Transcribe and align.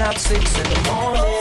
at 0.00 0.18
six 0.18 0.58
in 0.58 0.64
the 0.64 0.92
morning. 0.92 1.31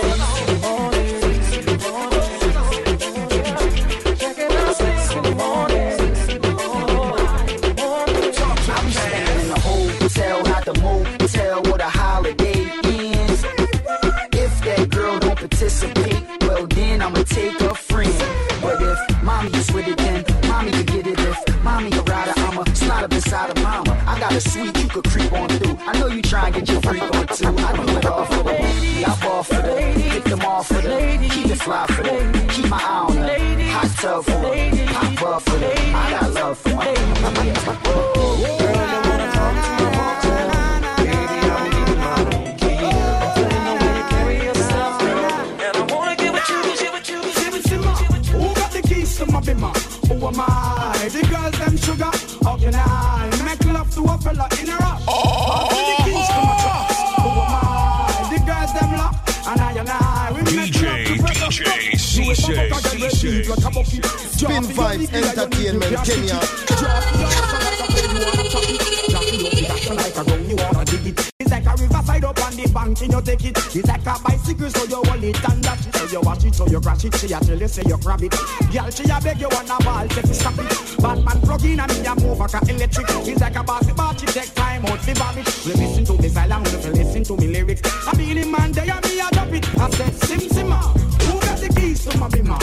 Crash 76.82 77.06
it. 77.06 77.16
She 77.16 77.32
a 77.32 77.40
tell 77.40 77.60
you 77.60 77.68
say 77.68 77.84
you 77.86 77.98
grab 77.98 78.24
it. 78.24 78.32
Girl, 78.74 78.90
she 78.90 79.04
a 79.04 79.22
beg 79.22 79.40
you 79.40 79.48
on 79.48 79.70
a 79.70 79.84
ball, 79.84 80.08
take 80.08 80.26
it, 80.26 80.34
stop 80.34 80.58
it. 80.58 80.98
Badman 81.02 81.42
plug 81.42 81.66
in 81.66 81.80
and 81.80 81.92
me 81.94 82.06
a 82.06 82.16
move 82.16 82.40
like 82.40 82.54
a 82.54 82.60
electric. 82.70 83.10
He's 83.24 83.40
like 83.40 83.56
a 83.56 83.64
basketball, 83.64 84.16
she 84.16 84.26
take 84.26 84.54
time 84.56 84.86
out 84.86 85.00
to 85.02 85.14
vomit. 85.14 85.46
We 85.66 85.74
listen 85.74 86.06
to 86.06 86.14
me 86.22 86.30
silence, 86.30 86.86
we 86.86 86.92
listen 86.92 87.24
to 87.24 87.38
me 87.38 87.48
lyrics. 87.48 87.82
I 88.08 88.14
be 88.18 88.34
the 88.34 88.46
man, 88.48 88.72
they 88.72 88.90
a 88.90 88.96
me 88.96 89.20
a 89.20 89.30
drop 89.32 89.54
it. 89.54 89.80
I 89.80 89.90
said, 89.92 90.14
sim 90.26 90.40
simma, 90.50 90.82
who 91.24 91.40
got 91.40 91.58
the 91.60 91.70
keys 91.80 92.04
to 92.06 92.18
my 92.18 92.28
bima? 92.30 92.58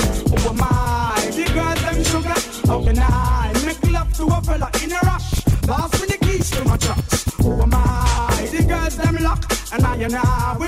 Oh 0.46 0.52
my, 0.52 1.14
the 1.30 1.44
girls 1.54 1.80
them 1.82 2.04
sugar. 2.04 2.40
How 2.66 2.82
can 2.82 2.98
I 2.98 3.52
make 3.64 3.90
love 3.92 4.12
to 4.14 4.24
a 4.26 4.42
fella 4.42 4.70
in 4.82 4.92
a 4.92 5.00
rush? 5.04 5.44
Boss 5.66 5.92
with 6.00 6.10
the 6.10 6.18
keys 6.26 6.50
to 6.50 6.64
my 6.64 6.76
trucks. 6.76 7.24
Oh 7.44 7.66
my, 7.66 8.48
the 8.50 8.64
girls 8.66 8.96
them 8.96 9.16
lock, 9.22 9.44
and 9.72 9.84
I 9.84 9.94
and 9.96 10.16
I. 10.16 10.67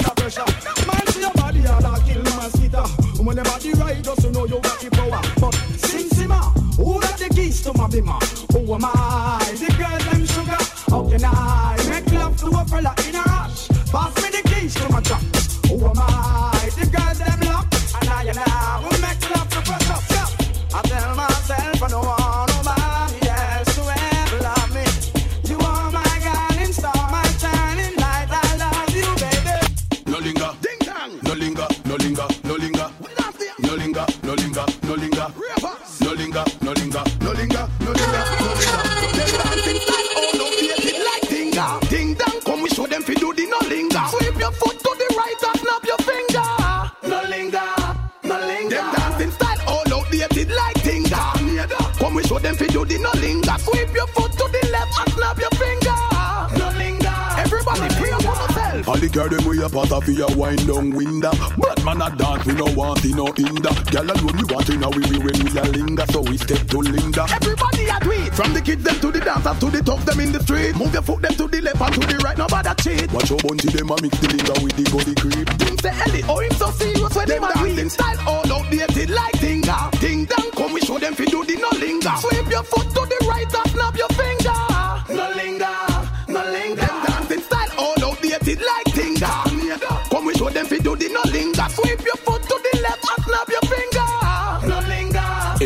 a 60.07 60.25
a 60.25 60.37
wind 60.37 60.67
down 60.67 60.89
window. 60.91 61.31
Bad 61.31 61.83
man 61.85 62.01
a 62.01 62.15
dance, 62.15 62.45
we 62.45 62.53
no 62.53 62.65
want 62.73 63.03
in 63.05 63.11
no 63.11 63.25
hinder. 63.33 63.73
Girl 63.91 64.09
alone 64.09 64.37
we 64.37 64.43
want 64.49 64.69
in 64.69 64.83
a 64.83 64.89
we 64.89 65.03
when 65.19 65.37
we 65.37 65.59
a 65.59 65.63
linger, 65.63 66.05
so 66.11 66.21
we 66.21 66.37
step 66.37 66.65
to 66.67 66.79
linger. 66.79 67.25
Everybody 67.29 67.85
a 67.85 67.99
tweet. 67.99 68.33
From 68.33 68.53
the 68.53 68.61
kids 68.61 68.83
them 68.83 68.95
to 68.99 69.11
the 69.11 69.19
dancers 69.19 69.59
to 69.59 69.67
the 69.69 69.81
tough 69.81 70.05
them 70.05 70.19
in 70.19 70.31
the 70.31 70.41
street. 70.41 70.75
Move 70.75 70.93
your 70.93 71.01
foot 71.01 71.21
them 71.21 71.33
to 71.35 71.47
the 71.47 71.61
left 71.61 71.81
and 71.81 71.93
to 71.93 71.99
the 72.07 72.17
right, 72.23 72.37
no 72.37 72.47
bother 72.47 72.75
cheat. 72.81 73.11
Watch 73.11 73.29
your 73.29 73.39
bunch 73.39 73.63
them 73.63 73.89
a 73.89 73.95
mix 74.01 74.17
the 74.19 74.27
linger 74.27 74.57
with 74.63 74.75
the 74.77 74.85
body 74.89 75.15
creep. 75.15 75.47
Him 75.61 75.77
say 75.77 75.93
Ellie, 76.05 76.23
oh 76.27 76.39
him 76.39 76.53
so 76.53 76.71
serious 76.71 77.13
when 77.15 77.27
them 77.27 77.43
a 77.43 77.53
dancing 77.53 77.89
style 77.89 78.19
all 78.27 78.51
outdated 78.51 79.09
like 79.09 79.35
tinga. 79.37 79.77
Ding 79.99 80.25
dong, 80.25 80.49
come 80.57 80.73
we 80.73 80.81
show 80.81 80.97
them 80.97 81.13
fi 81.13 81.25
do 81.25 81.43
the 81.45 81.55
no 81.57 81.69
linger. 81.77 82.15
Sweep 82.21 82.47
your 82.49 82.63
foot 82.63 82.87
to 82.95 83.01
the 83.05 83.19
right 83.29 83.49
and 83.49 83.69
snap 83.71 83.95
your 83.97 84.10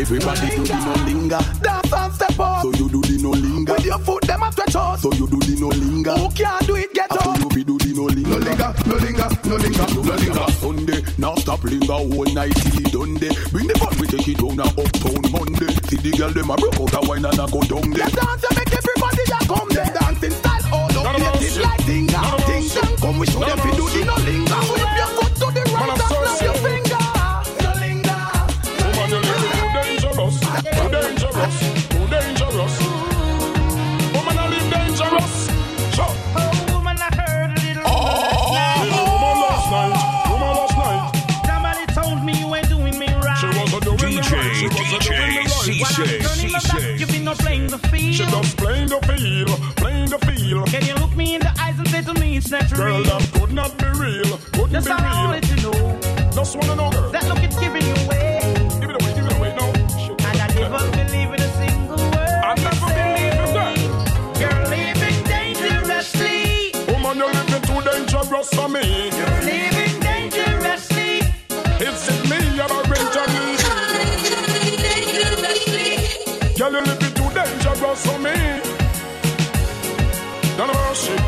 Everybody 0.06 0.54
do 0.54 0.62
the 0.62 0.78
no 0.86 0.94
linger. 1.02 1.40
Dance 1.66 1.92
and 1.92 2.14
step 2.14 2.38
up. 2.38 2.62
So 2.62 2.70
you 2.78 2.88
do 2.88 3.02
the 3.02 3.18
no 3.18 3.30
linger. 3.30 3.72
With 3.72 3.86
your 3.86 3.98
foot, 3.98 4.22
them 4.22 4.40
a 4.40 4.52
stretch 4.52 4.76
out. 4.76 5.00
So 5.00 5.10
you 5.18 5.26
do 5.26 5.34
the 5.42 5.58
no 5.58 5.66
linger. 5.66 6.14
Who 6.14 6.30
can't 6.30 6.64
do 6.64 6.76
it, 6.76 6.94
get 6.94 7.10
up. 7.10 7.26
So 7.26 7.34
you 7.34 7.48
be 7.50 7.64
do 7.66 7.74
the 7.74 7.90
no 7.90 8.06
linger. 8.06 8.30
No 8.30 8.38
linger, 8.38 8.70
no 8.86 8.94
linger, 9.02 9.26
no 9.50 9.56
linger, 9.58 9.86
no 9.98 10.14
linger. 10.14 10.46
Sunday, 10.62 11.02
now 11.18 11.34
stop 11.42 11.64
linger 11.64 11.98
all 11.98 12.28
night 12.38 12.54
till 12.54 12.86
it 12.86 12.92
done 12.94 13.18
day. 13.18 13.34
Bring 13.50 13.66
the 13.66 13.74
fun, 13.82 13.98
we 13.98 14.06
take 14.06 14.30
it 14.30 14.38
down 14.38 14.54
and 14.54 14.78
uptown 14.78 15.22
Monday. 15.34 15.74
See 15.90 15.98
the 15.98 16.14
girl, 16.14 16.30
them 16.30 16.50
a 16.50 16.56
broke 16.56 16.78
out 16.86 17.02
a 17.02 17.08
wine 17.10 17.26
and 17.26 17.42
a 17.42 17.46
go 17.50 17.58
down 17.66 17.90
there. 17.90 18.06
Dance 18.06 18.46
and 18.46 18.54
make 18.54 18.70
everybody 18.70 19.26
a 19.26 19.38
come 19.42 19.68
there. 19.74 19.90
Dancing 19.90 20.38
style 20.38 20.70
all 20.70 20.98
up. 21.02 21.18
It's 21.42 21.58
like 21.58 21.82
ding 21.82 22.06
dong, 22.06 22.38
ding 22.46 22.62
dong. 22.70 22.94
Come 23.02 23.18
we 23.18 23.26
show 23.26 23.42
them. 23.42 23.75
Shut 48.16 48.32
up. 48.32 48.55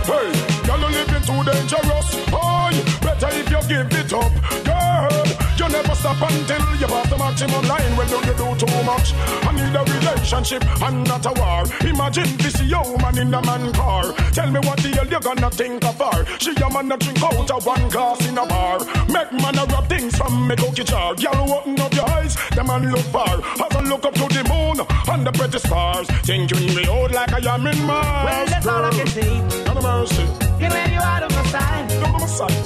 Hey. 0.09 0.33
Girl, 0.65 0.81
you 0.81 0.89
living 0.97 1.25
too 1.29 1.41
dangerous. 1.45 2.09
Boy, 2.33 2.75
better 3.05 3.31
if 3.33 3.49
you 3.51 3.61
give 3.69 3.93
it 3.93 4.13
up, 4.13 4.33
girl. 4.65 5.29
You 5.59 5.69
never 5.69 5.95
stop 5.95 6.23
until 6.23 6.65
you 6.77 6.87
pass 6.87 7.11
the 7.11 7.17
maximum 7.19 7.65
line. 7.67 7.97
Well, 7.97 8.09
don't 8.09 8.25
you 8.25 8.35
do 8.35 8.67
too 8.67 8.83
much? 8.85 9.13
I 9.45 9.53
need 9.53 9.75
a 9.75 9.83
relationship 9.83 10.65
and 10.83 11.05
not 11.09 11.27
a 11.27 11.33
war. 11.41 11.65
Imagine 11.83 12.37
this 12.39 12.63
young 12.63 12.97
man 13.03 13.19
in 13.19 13.35
a 13.35 13.43
man 13.43 13.73
car. 13.73 14.13
Tell 14.33 14.51
me 14.51 14.61
what 14.61 14.79
the 14.79 14.89
hell 14.91 15.07
you 15.07 15.21
gonna 15.21 15.51
think 15.51 15.85
of 15.85 15.99
her? 15.99 16.25
She 16.39 16.53
a 16.53 16.71
man 16.71 16.89
that 16.89 17.01
drink 17.01 17.23
out 17.23 17.51
of 17.51 17.67
one 17.67 17.89
glass 17.89 18.27
in 18.27 18.39
a 18.39 18.47
bar. 18.47 18.79
Make 19.09 19.33
man 19.33 19.59
a 19.59 19.65
rub 19.67 19.89
things 19.89 20.17
from 20.17 20.47
me 20.47 20.55
cookie 20.57 20.85
jar. 20.85 21.15
Girl, 21.17 21.51
open 21.53 21.81
up 21.81 21.93
your 21.93 22.09
eyes, 22.11 22.37
the 22.55 22.63
man 22.63 22.91
look 22.91 23.07
far. 23.11 23.43
As 23.43 23.77
I 23.77 23.81
look 23.83 24.05
up 24.07 24.15
to 24.15 24.27
the 24.29 24.45
moon 24.49 24.87
and 25.11 25.27
the 25.27 25.33
pretty 25.33 25.59
stars, 25.59 26.07
thinking 26.25 26.75
me 26.75 26.87
old 26.89 27.13
like 27.13 27.33
I 27.33 27.55
am 27.55 27.67
in 27.67 27.79
Mars. 27.85 28.25
Well, 28.27 28.47
that's 28.47 28.67
all 28.67 28.85
I 28.85 28.91
can. 28.91 29.65
God 29.65 29.77
of 29.77 29.83
mercy, 29.83 30.25
Can 30.59 30.71
let 30.71 30.91
you 30.93 31.01
out 31.01 31.23
of 31.23 31.31
my 31.33 31.43
sight. 31.47 31.89
look 32.01 32.09
at 32.09 32.13
my 32.13 32.27
sight. 32.27 32.65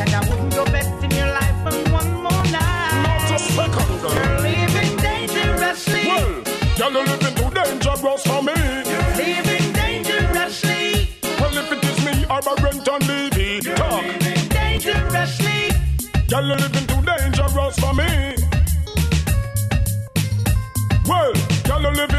And 0.00 0.10
I 0.14 0.20
wouldn't 0.28 0.52
go 0.54 0.64
back 0.66 0.86
in 1.04 1.10
your 1.10 1.26
life 1.28 1.56
for 1.64 1.92
one 1.92 2.12
more 2.22 2.44
night. 2.50 3.02
Not 3.06 3.32
a 3.32 3.38
second, 3.38 4.00
girl. 4.02 4.14
You're 4.14 4.40
living 4.40 4.96
dangerously. 4.98 6.06
Well, 6.06 6.42
girl, 6.78 7.06
you 7.06 7.21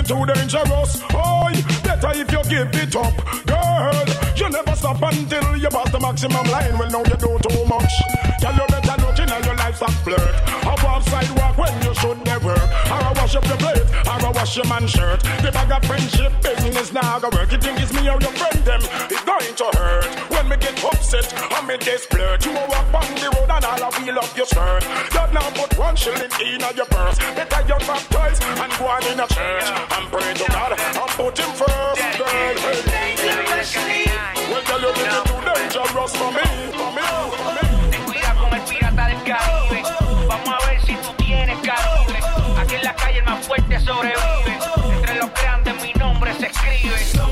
living 0.10 0.26
too 0.28 0.34
dangerous. 0.34 1.02
Oh, 1.14 1.50
better 1.84 2.12
if 2.12 2.32
you 2.32 2.44
give 2.50 2.76
it 2.76 2.96
up, 2.96 3.16
girl. 3.46 4.06
You 4.36 4.50
never 4.50 4.76
stop 4.76 5.02
until 5.02 5.58
you 5.58 5.70
pass 5.70 5.92
the 5.92 6.00
maximum 6.00 6.46
line. 6.48 6.78
Well, 6.78 6.90
now 6.90 7.00
you 7.00 7.18
do 7.18 7.38
too 7.40 7.66
much. 7.66 7.94
Girl, 8.42 8.54
you 8.54 8.68
better 8.68 9.13
in 9.82 9.88
your 9.88 10.18
flirt. 10.18 10.36
I 10.66 10.76
walk 10.84 11.04
sidewalk 11.04 11.58
when 11.58 11.74
you 11.84 11.94
should 11.96 12.24
never. 12.26 12.54
Or 12.54 13.00
I 13.02 13.14
wash 13.16 13.36
up 13.36 13.46
your 13.46 13.58
plate, 13.58 13.84
or 14.06 14.26
I 14.26 14.32
wash 14.34 14.56
your 14.56 14.68
man 14.68 14.88
shirt. 14.88 15.22
The 15.42 15.52
bag 15.52 15.72
of 15.72 15.84
friendship 15.86 16.34
business 16.42 16.94
now 16.94 17.20
go 17.20 17.30
work. 17.34 17.52
You 17.52 17.58
think 17.58 17.80
it's 17.82 17.94
me 17.94 18.10
or 18.10 18.20
your 18.22 18.34
friend 18.38 18.60
them? 18.66 18.82
It's 19.10 19.24
going 19.24 19.56
to 19.56 19.68
hurt 19.78 20.06
when 20.30 20.50
me 20.50 20.58
get 20.58 20.84
upset. 20.84 21.34
I 21.52 21.66
me 21.66 21.78
get 21.78 22.02
splurt. 22.02 22.46
You 22.46 22.54
walk 22.54 22.94
on 22.94 23.16
the 23.16 23.30
road 23.34 23.50
and 23.50 23.66
all 23.66 23.84
I 23.84 23.90
wheel 24.00 24.20
up 24.20 24.36
your 24.38 24.46
skirt. 24.46 24.84
You 24.84 25.24
now 25.34 25.50
put 25.52 25.78
one 25.78 25.96
shilling 25.96 26.34
in 26.42 26.64
on 26.64 26.76
your 26.76 26.86
purse. 26.86 27.18
Better 27.18 27.62
you 27.68 27.78
baptize 27.88 28.40
and 28.42 28.72
go 28.78 28.86
on 28.86 29.04
in 29.08 29.20
a 29.20 29.28
church 29.28 29.68
and 29.96 30.06
pray 30.12 30.34
to 30.34 30.46
God 30.52 30.72
and 30.78 31.10
put 31.18 31.38
him 31.38 31.52
first. 31.56 32.02
Girl, 32.18 32.28
hey. 32.28 32.56
Well, 34.52 34.62
tell 34.64 34.82
you 34.82 34.88
living 34.88 35.26
too 35.26 35.40
dangerous 35.42 36.16
for 36.16 36.32
me, 36.32 36.46
for 36.78 36.92
me, 36.92 37.02
oh. 37.02 37.53
Fuerte. 43.54 43.76
Entre 44.96 45.16
los 45.16 45.32
grandes 45.34 45.82
mi 45.82 45.94
nombre 45.94 46.34
se 46.34 46.48
escribe. 46.48 47.23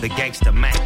The 0.00 0.08
gangster 0.08 0.50
Mac, 0.50 0.79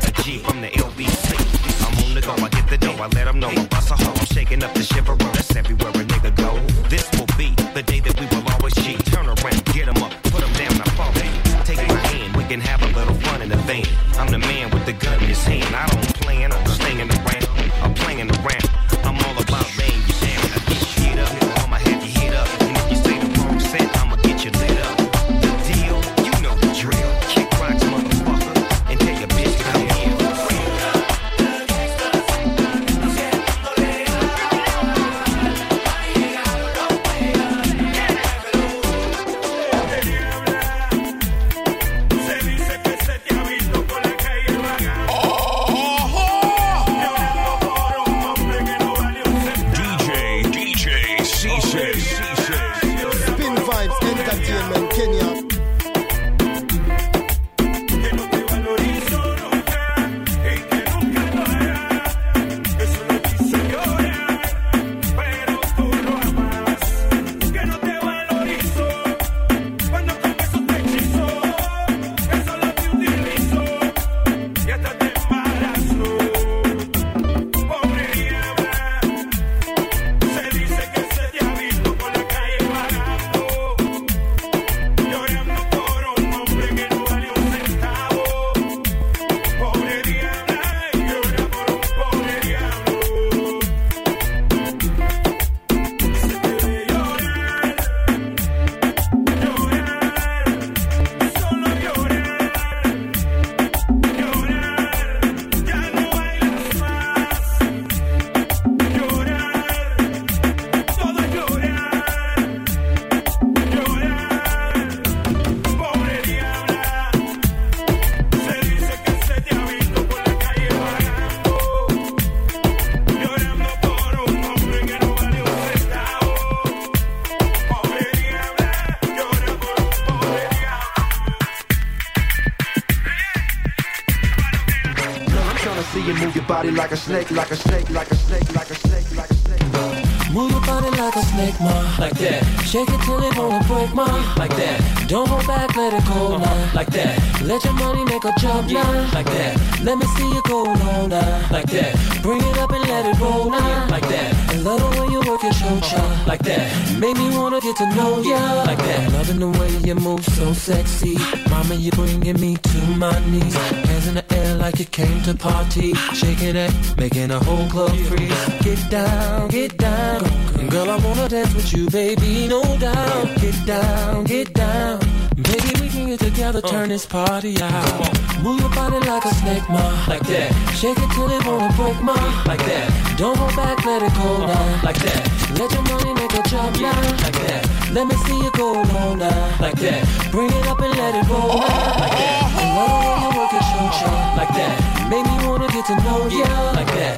sexy. 160.54 161.16
Mama, 161.50 161.74
you're 161.74 161.92
bringing 161.92 162.40
me 162.40 162.56
to 162.56 162.78
my 162.96 163.18
knees. 163.30 163.54
Hands 163.54 164.06
in 164.08 164.14
the 164.14 164.24
air 164.34 164.54
like 164.56 164.78
you 164.78 164.84
came 164.86 165.22
to 165.22 165.34
party. 165.34 165.94
Shaking 166.14 166.56
it, 166.56 166.72
making 166.96 167.30
a 167.30 167.38
whole 167.38 167.68
club 167.68 167.94
freeze. 168.08 168.48
Get 168.62 168.90
down, 168.90 169.48
get 169.48 169.76
down. 169.76 170.22
Girl, 170.68 170.90
I 170.90 170.96
wanna 170.96 171.28
dance 171.28 171.54
with 171.54 171.72
you, 171.72 171.88
baby, 171.90 172.48
no 172.48 172.62
doubt. 172.78 173.28
Get 173.40 173.66
down, 173.66 174.24
get 174.24 174.52
down. 174.54 174.98
Baby, 175.36 175.70
we 175.80 175.88
can 175.88 176.06
get 176.06 176.20
together, 176.20 176.60
uh. 176.64 176.68
turn 176.68 176.88
this 176.88 177.06
party 177.06 177.60
out. 177.60 178.42
Move 178.42 178.60
your 178.60 178.70
body 178.70 178.98
like 179.06 179.24
a 179.24 179.34
snake, 179.34 179.68
ma, 179.68 180.04
like 180.08 180.22
that. 180.22 180.50
Shake 180.74 180.98
it 180.98 181.10
till 181.12 181.30
it 181.30 181.44
wanna 181.46 181.72
break, 181.76 182.00
ma, 182.02 182.14
like 182.46 182.64
that. 182.66 183.16
Don't 183.18 183.36
hold 183.36 183.54
back, 183.56 183.84
let 183.84 184.02
it 184.02 184.14
go 184.14 184.46
now, 184.46 184.80
like 184.82 184.98
that. 184.98 185.22
Let 185.58 185.72
your 185.72 185.82
money 185.82 186.14
make 186.14 186.34
a 186.34 186.42
jump 186.48 186.80
now, 186.80 187.00
like 187.22 187.38
that. 187.46 187.63
Let 187.94 188.08
me 188.08 188.16
see 188.26 188.36
you 188.36 188.50
go 188.50 188.74
on 188.74 189.18
now, 189.20 189.60
like 189.60 189.76
that. 189.76 190.28
Bring 190.32 190.50
it 190.50 190.66
up 190.66 190.80
and 190.80 190.98
let 190.98 191.14
it 191.14 191.28
roll 191.28 191.60
now, 191.60 192.00
like 192.02 192.10
that. 192.10 192.42
I 192.58 192.74
love 192.74 192.90
the 192.90 193.06
way 193.06 193.18
you 193.22 193.30
work 193.38 193.52
your 193.52 193.62
shoulder, 193.70 194.18
like 194.34 194.52
that. 194.58 194.76
Make 195.08 195.24
me 195.24 195.36
wanna 195.46 195.68
get 195.68 195.86
to 195.86 195.94
know 196.02 196.26
ya, 196.26 196.72
like 196.72 196.88
that. 196.98 197.14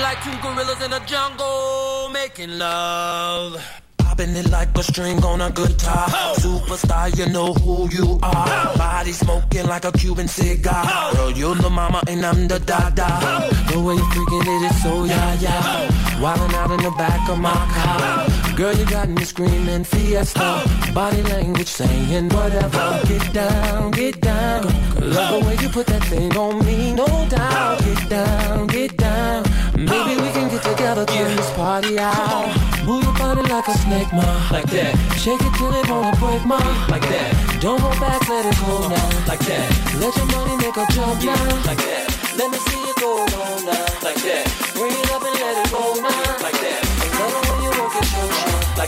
Like 0.00 0.24
two 0.24 0.32
gorillas 0.40 0.80
in 0.82 0.94
a 0.94 1.04
jungle 1.04 2.08
making 2.14 2.56
love. 2.56 3.62
Popping 3.98 4.34
it 4.36 4.50
like 4.50 4.76
a 4.78 4.82
string 4.82 5.22
on 5.22 5.42
a 5.42 5.50
guitar. 5.50 6.08
Superstar, 6.40 7.14
you 7.18 7.26
know 7.26 7.52
who 7.52 7.90
you 7.90 8.18
are. 8.22 8.76
Body 8.78 9.12
smoking 9.12 9.66
like 9.66 9.84
a 9.84 9.92
Cuban 9.92 10.28
cigar. 10.28 11.12
Girl, 11.12 11.30
you're 11.30 11.54
the 11.56 11.68
mama 11.68 12.02
and 12.08 12.24
I'm 12.24 12.48
the 12.48 12.58
dada. 12.58 13.50
The 13.70 13.78
way 13.78 13.96
you 13.96 14.06
freaking 14.12 14.46
it 14.48 14.70
is 14.70 14.82
so 14.82 15.04
yeah 15.04 15.34
yeah. 15.40 15.88
Wildin' 16.22 16.54
out 16.54 16.70
in 16.70 16.82
the 16.82 16.90
back 16.92 17.28
of 17.28 17.38
my 17.38 17.52
car. 17.52 18.39
Girl, 18.60 18.76
you 18.76 18.84
got 18.84 19.08
me 19.08 19.24
screaming 19.24 19.84
fiesta. 19.84 20.62
Body 20.92 21.22
language 21.22 21.66
saying 21.66 22.28
whatever. 22.28 23.00
Get 23.08 23.32
down, 23.32 23.90
get 23.90 24.20
down. 24.20 24.64
Love 25.00 25.40
the 25.40 25.48
way 25.48 25.56
you 25.62 25.70
put 25.70 25.86
that 25.86 26.04
thing 26.04 26.36
on 26.36 26.62
me, 26.66 26.92
no 26.92 27.06
doubt. 27.30 27.78
Get 27.82 28.10
down, 28.10 28.66
get 28.66 28.94
down. 28.98 29.44
Maybe 29.72 30.20
we 30.20 30.28
can 30.36 30.50
get 30.50 30.62
together, 30.62 31.06
turn 31.06 31.34
this 31.36 31.50
party 31.52 31.98
out. 31.98 32.52
Move 32.84 33.02
your 33.02 33.14
body 33.14 33.40
like 33.48 33.66
a 33.66 33.78
snake, 33.78 34.12
ma, 34.12 34.28
like 34.52 34.68
that. 34.76 34.92
Shake 35.16 35.40
it 35.40 35.54
till 35.56 35.72
it 35.72 35.88
wanna 35.88 36.14
break, 36.20 36.44
ma, 36.44 36.60
like 36.92 37.08
that. 37.08 37.32
Don't 37.62 37.80
hold 37.80 37.98
back, 37.98 38.28
let 38.28 38.44
it 38.44 38.60
go 38.60 38.76
now, 38.92 39.26
like 39.26 39.40
that. 39.48 39.68
Let 39.96 40.14
your 40.14 40.26
money 40.36 40.56
make 40.60 40.76
a 40.76 40.84
jump 40.92 41.16
now, 41.24 41.64
like 41.64 41.80
that. 41.80 42.36
Let 42.36 42.50
me 42.52 42.58
see 42.68 42.82
it 42.92 42.96
go 43.00 43.24
on 43.24 43.64
now, 43.64 44.04
like 44.04 44.20
that. 44.20 44.44
Bring 44.76 44.92
it 44.92 45.10
up 45.16 45.24
and 45.24 45.36
let 45.40 45.64
it 45.64 45.72
go 45.72 45.94
now, 46.04 46.44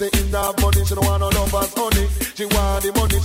say 0.00 0.08
in 0.18 0.30
that 0.32 0.56
money. 0.62 0.82
She 0.84 0.94
don't 0.94 1.04
want 1.04 1.20
no 1.20 1.28
lovers, 1.28 1.72
honey. 1.76 2.08
She 2.34 2.44
want 2.48 2.80
the 2.82 2.90
money, 2.96 3.19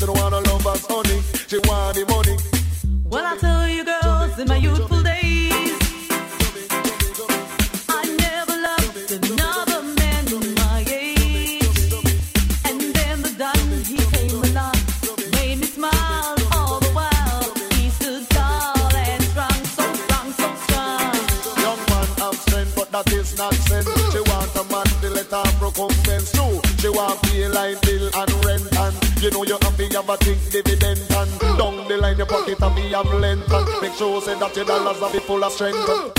that 34.39 34.55
your 34.55 34.65
dollars 34.65 35.01
are 35.01 35.11
be 35.11 35.19
full 35.19 35.43
of 35.43 35.51
strength. 35.51 36.14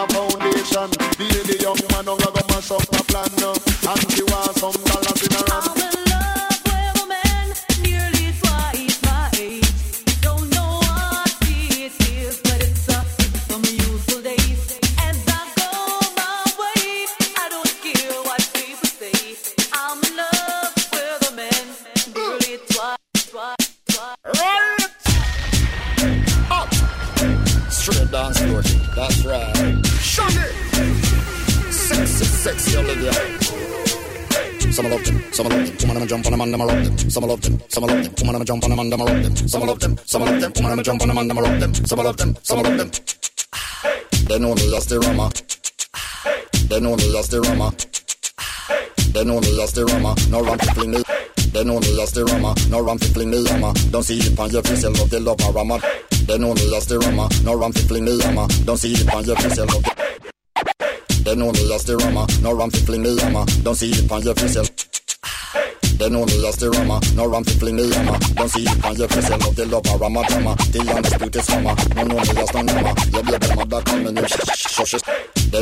A 0.00 0.06
foundation. 0.08 0.90
The 1.18 1.26
the 1.46 1.58
young 1.62 1.76
man 1.92 2.04
don't 2.04 2.20
go 2.20 2.32
mash 2.48 2.70
up 2.70 2.82
a 2.82 3.04
plan. 3.04 3.28
And 3.88 4.12
she 4.12 4.22
want 4.24 4.56
some 4.56 4.72
dollars 4.84 5.22
in 5.26 5.32
her 5.32 5.44
hand. 5.50 6.09
Some 35.40 35.48
love 35.50 35.66
them, 35.66 35.78
some 35.78 35.90
of 35.90 35.98
them. 35.98 36.08
Jump 36.08 36.26
on 36.26 36.32
them 36.32 36.40
and 36.40 36.52
them 36.52 36.60
rock 36.60 36.84
them. 36.84 36.98
Some 37.10 37.24
love 37.24 37.40
them, 37.40 37.60
some 37.68 37.84
love 37.84 38.02
them. 38.02 38.16
some 38.16 38.28
of 38.28 38.34
them 38.34 38.44
jump 38.44 38.64
on 38.64 38.70
them 38.70 38.78
and 38.78 38.92
them 38.92 39.00
rock 39.00 39.22
them. 39.22 39.36
Some 39.36 39.62
love 39.62 39.80
them, 39.80 39.96
some 40.04 40.22
love 40.22 40.40
them. 40.40 40.54
some 40.54 40.66
of 40.66 40.70
them 40.70 40.84
jump 40.84 41.02
on 41.02 41.08
them 41.08 41.18
and 41.18 41.30
them 41.30 41.38
rock 41.38 41.60
them. 41.60 41.74
Some 41.74 41.98
love 41.98 42.16
them, 42.16 42.36
some 42.42 42.62
love 42.62 42.76
them. 42.76 42.90
They 44.28 44.38
know 44.38 44.54
me 44.54 44.76
as 44.76 44.86
the 44.86 45.00
Rama. 45.00 45.30
They 46.68 46.80
know 46.80 46.96
me 46.96 47.18
as 47.18 47.28
the 47.28 47.40
Rama. 47.40 47.72
They 49.12 49.24
know 49.24 49.40
me 49.40 49.62
as 49.62 49.72
the 49.72 49.84
Rama. 49.86 50.14
No 50.28 50.40
run 50.42 50.58
to 50.58 50.74
fling 50.74 50.90
me. 50.90 51.02
They 51.52 51.64
know 51.64 51.80
me 51.80 52.02
as 52.02 52.12
the 52.12 52.24
Rama. 52.24 52.54
No 52.68 52.80
run 52.80 52.98
to 52.98 53.08
fling 53.08 53.30
me 53.30 53.42
Rama. 53.48 53.72
Don't 53.90 54.02
see 54.02 54.18
it 54.18 54.38
on 54.38 54.50
your 54.50 54.62
face, 54.62 54.82
you 54.82 54.90
love 54.90 55.10
the 55.10 55.20
love 55.20 55.40
a 55.40 55.52
Rama. 55.52 55.80
They 56.26 56.38
know 56.38 56.54
me 56.54 56.76
as 56.76 56.86
the 56.86 56.98
Rama. 56.98 57.28
No 57.44 57.54
run 57.54 57.72
to 57.72 57.82
fling 57.88 58.04
me 58.04 58.16
Rama. 58.22 58.46
Don't 58.64 58.76
see 58.76 58.92
it 58.92 59.12
on 59.12 59.24
your 59.24 59.36
face, 59.36 59.56
you 59.56 59.64
love 59.64 59.82
the 59.82 60.10
they 61.24 61.36
know 61.36 61.52
me 61.52 61.72
as 61.72 61.84
the 61.84 61.96
Rama, 61.96 62.26
no 62.42 62.52
ram 62.54 62.70
fi 62.70 62.78
fling 62.78 63.02
me 63.02 63.14
Rama. 63.14 63.44
Don't 63.62 63.74
see 63.74 63.90
it 63.90 64.10
on 64.10 64.22
your 64.22 64.34
face, 64.34 64.56
you 64.56 64.89
They 66.00 66.08
know 66.08 66.24
me 66.24 66.48
as 66.48 66.56
the 66.56 66.70
Rama, 66.70 66.98
no 67.14 67.26
ram 67.28 67.44
fi 67.44 67.52
fling 67.60 67.76
me 67.76 67.84
yama. 67.84 68.18
Don't 68.32 68.48
see 68.48 68.62
it 68.64 68.84
on 68.86 68.96
your 68.96 69.06
face, 69.08 69.28
you 69.28 69.36
love 69.36 69.54
the 69.54 69.66
love 69.66 69.84
a 69.84 69.98
Rama 69.98 70.24
drama. 70.28 70.56
The 70.72 70.80
undisputed 70.96 71.44
summer, 71.44 71.76
no 71.94 72.02
know 72.04 72.16
me 72.16 72.40
as 72.40 72.54
no 72.54 72.64
Rama. 72.72 72.94
You 73.12 73.22
baby 73.22 73.54
mother 73.54 73.82
come 73.82 74.06
and 74.06 74.16
you 74.16 74.26
sh 74.26 74.32
sh 74.48 74.80
sh 74.80 74.96
sh. 74.96 75.50
They 75.52 75.60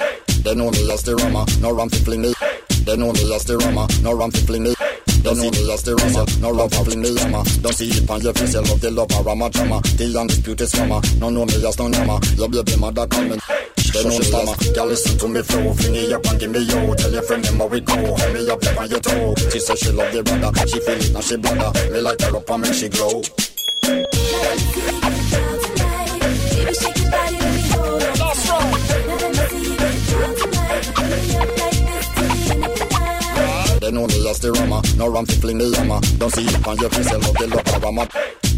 me 0.00 0.06
as. 0.06 0.42
They 0.42 0.54
know 0.54 0.70
me 0.70 0.92
as 0.92 1.02
the 1.02 1.16
Rama, 1.16 1.46
no 1.60 1.72
ram 1.72 1.88
fi 1.88 1.98
fling 1.98 2.22
me 2.22 2.32
yama. 2.32 2.56
See 2.86 2.86
on 2.86 2.86
your 2.86 2.86
They 2.86 2.96
know 2.96 3.12
me 3.12 3.34
as 3.34 3.44
the 3.44 3.56
Rama, 3.56 3.88
no 4.02 4.12
ram 4.14 4.30
fi 4.30 4.40
fling 4.40 4.62
me. 4.62 4.74
They 5.22 5.34
know 5.34 5.50
me 5.50 5.72
as 5.72 5.82
the 5.82 5.96
Rama, 5.96 6.26
no 6.40 6.54
me. 6.54 6.56
See 6.56 6.56
me 6.56 6.56
as 6.56 6.56
love 6.56 6.72
for 6.72 6.84
fling 6.84 7.02
me 7.02 7.18
hammer. 7.18 7.42
Don't 7.60 7.74
see 7.74 7.88
it 7.88 8.10
on 8.10 8.20
your 8.20 8.32
face, 8.34 8.54
you 8.54 8.60
love 8.62 8.80
the 8.80 8.90
love 8.90 9.10
Rama 9.26 9.50
drama. 9.50 9.80
The 9.80 10.18
undisputed 10.18 10.68
scammer, 10.68 11.20
no 11.20 11.30
know 11.30 11.44
me 11.44 11.66
as 11.66 11.78
no 11.78 11.88
nama. 11.88 12.20
Your 12.36 12.48
baby 12.48 12.76
mother 12.76 13.06
coming. 13.06 13.40
They 13.92 14.02
know 14.04 14.18
me 14.18 14.24
stammer, 14.24 14.54
girl 14.74 14.86
listen 14.86 15.18
to 15.18 15.28
me 15.28 15.42
flow 15.42 15.72
Fling 15.72 15.94
it 15.94 16.12
up 16.12 16.26
and 16.26 16.38
give 16.38 16.50
me 16.50 16.60
yo 16.60 16.94
Tell 16.94 17.10
your 17.10 17.22
friend 17.22 17.42
them 17.42 17.56
how 17.56 17.66
we 17.66 17.80
go 17.80 17.94
Hold 17.94 18.34
me 18.34 18.50
up 18.50 18.60
there 18.60 18.78
on 18.78 18.90
your 18.90 19.00
toe 19.00 19.34
She 19.50 19.58
say 19.58 19.74
she 19.74 19.90
love 19.90 20.12
the 20.12 20.22
brother 20.22 20.52
She 20.68 20.80
feel 20.80 21.00
it 21.00 21.12
now 21.14 21.20
she 21.20 21.36
bladder 21.36 21.72
Me 21.90 22.00
light 22.00 22.20
her 22.20 22.36
up 22.36 22.50
and 22.50 22.62
make 22.62 22.74
she 22.74 22.88
glow 22.90 23.22
They 33.86 33.92
know 33.92 34.04
me 34.08 34.28
as 34.28 34.40
the 34.40 34.50
rama, 34.50 34.82
no 34.96 35.06
ram 35.06 35.26
fi 35.26 35.34
fling 35.34 35.58
the 35.58 35.72
hammer. 35.76 36.00
Don't 36.18 36.34
see 36.34 36.42
it 36.42 36.66
on 36.66 36.76
your 36.78 36.90
face, 36.90 37.06
I 37.06 37.18
love 37.22 37.34
the 37.34 37.46
love 37.46 37.68
of 37.68 37.82
rama. 37.84 38.08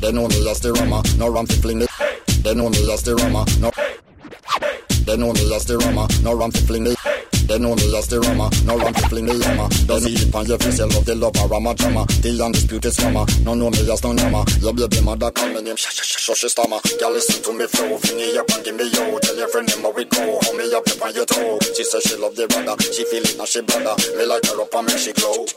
They 0.00 0.10
know 0.10 0.26
me 0.26 0.48
as 0.48 0.58
the 0.60 0.72
rama, 0.72 1.02
no 1.18 1.28
ram 1.28 1.44
fi 1.44 1.54
fling 1.56 1.80
the. 1.80 1.88
They 2.42 2.54
know 2.54 2.70
me 2.70 2.90
as 2.90 3.02
the 3.02 3.14
rama, 3.14 3.44
no. 3.60 3.70
They 5.08 5.16
know 5.16 5.32
me 5.32 5.40
as 5.56 5.64
the 5.64 5.78
rama, 5.78 6.06
no 6.20 6.36
ram 6.36 6.50
fi 6.52 6.60
fling 6.68 6.84
the. 6.84 6.92
They 7.48 7.58
know 7.58 7.72
me 7.72 7.96
as 7.96 8.08
the 8.12 8.20
rama, 8.20 8.52
no 8.68 8.76
ram 8.76 8.92
fi 8.92 9.08
fling 9.08 9.24
the 9.24 9.40
hammer. 9.40 9.64
Don't 9.88 10.04
see 10.04 10.12
it 10.12 10.34
on 10.36 10.44
your 10.44 10.58
face, 10.60 10.76
you 10.76 10.84
love 10.84 11.06
the 11.08 11.14
love 11.16 11.32
rama 11.48 11.72
drama. 11.72 12.04
The 12.20 12.36
undisputed 12.36 12.92
scammer, 12.92 13.24
no 13.40 13.54
know 13.54 13.72
me 13.72 13.88
as 13.88 14.04
no 14.04 14.12
nama. 14.12 14.44
Your 14.60 14.76
baby 14.76 15.00
mother 15.00 15.30
call 15.30 15.48
me 15.48 15.64
name, 15.64 15.80
sh 15.80 15.88
sh 15.88 16.04
sh 16.04 16.28
sh. 16.28 17.00
Girl 17.00 17.08
listen 17.08 17.40
to 17.40 17.56
me 17.56 17.64
flow, 17.64 17.96
fling 17.96 18.20
it 18.20 18.36
up 18.36 18.52
and 18.52 18.60
give 18.60 18.76
me 18.76 18.84
yo. 18.84 19.16
Tell 19.24 19.36
your 19.40 19.48
friend 19.48 19.66
them 19.66 19.80
how 19.80 19.96
we 19.96 20.04
go, 20.04 20.20
hold 20.44 20.56
me 20.60 20.68
up 20.76 20.84
on 20.84 21.14
your 21.16 21.24
toe. 21.24 21.56
She 21.72 21.84
say 21.88 22.00
she 22.04 22.16
love 22.20 22.36
the 22.36 22.44
brother, 22.44 22.76
she 22.92 23.08
feel 23.08 23.24
it 23.24 23.32
now 23.40 23.48
she 23.48 23.64
bladder. 23.64 23.96
Me 24.12 24.28
light 24.28 24.44
her 24.44 24.60
up 24.60 24.74
and 24.76 24.92
make 24.92 25.00
she 25.00 25.16
glow. 25.16 25.48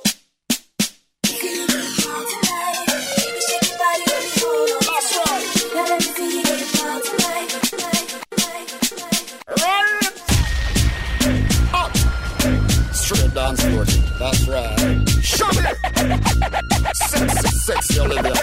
Dance 13.56 13.64
floor. 13.64 13.86
That's 14.20 14.48
right. 14.48 15.10
Shove 15.22 15.58
it. 15.58 16.96
Sexy, 16.96 17.48
sexy 17.58 18.00
Olivia. 18.00 18.36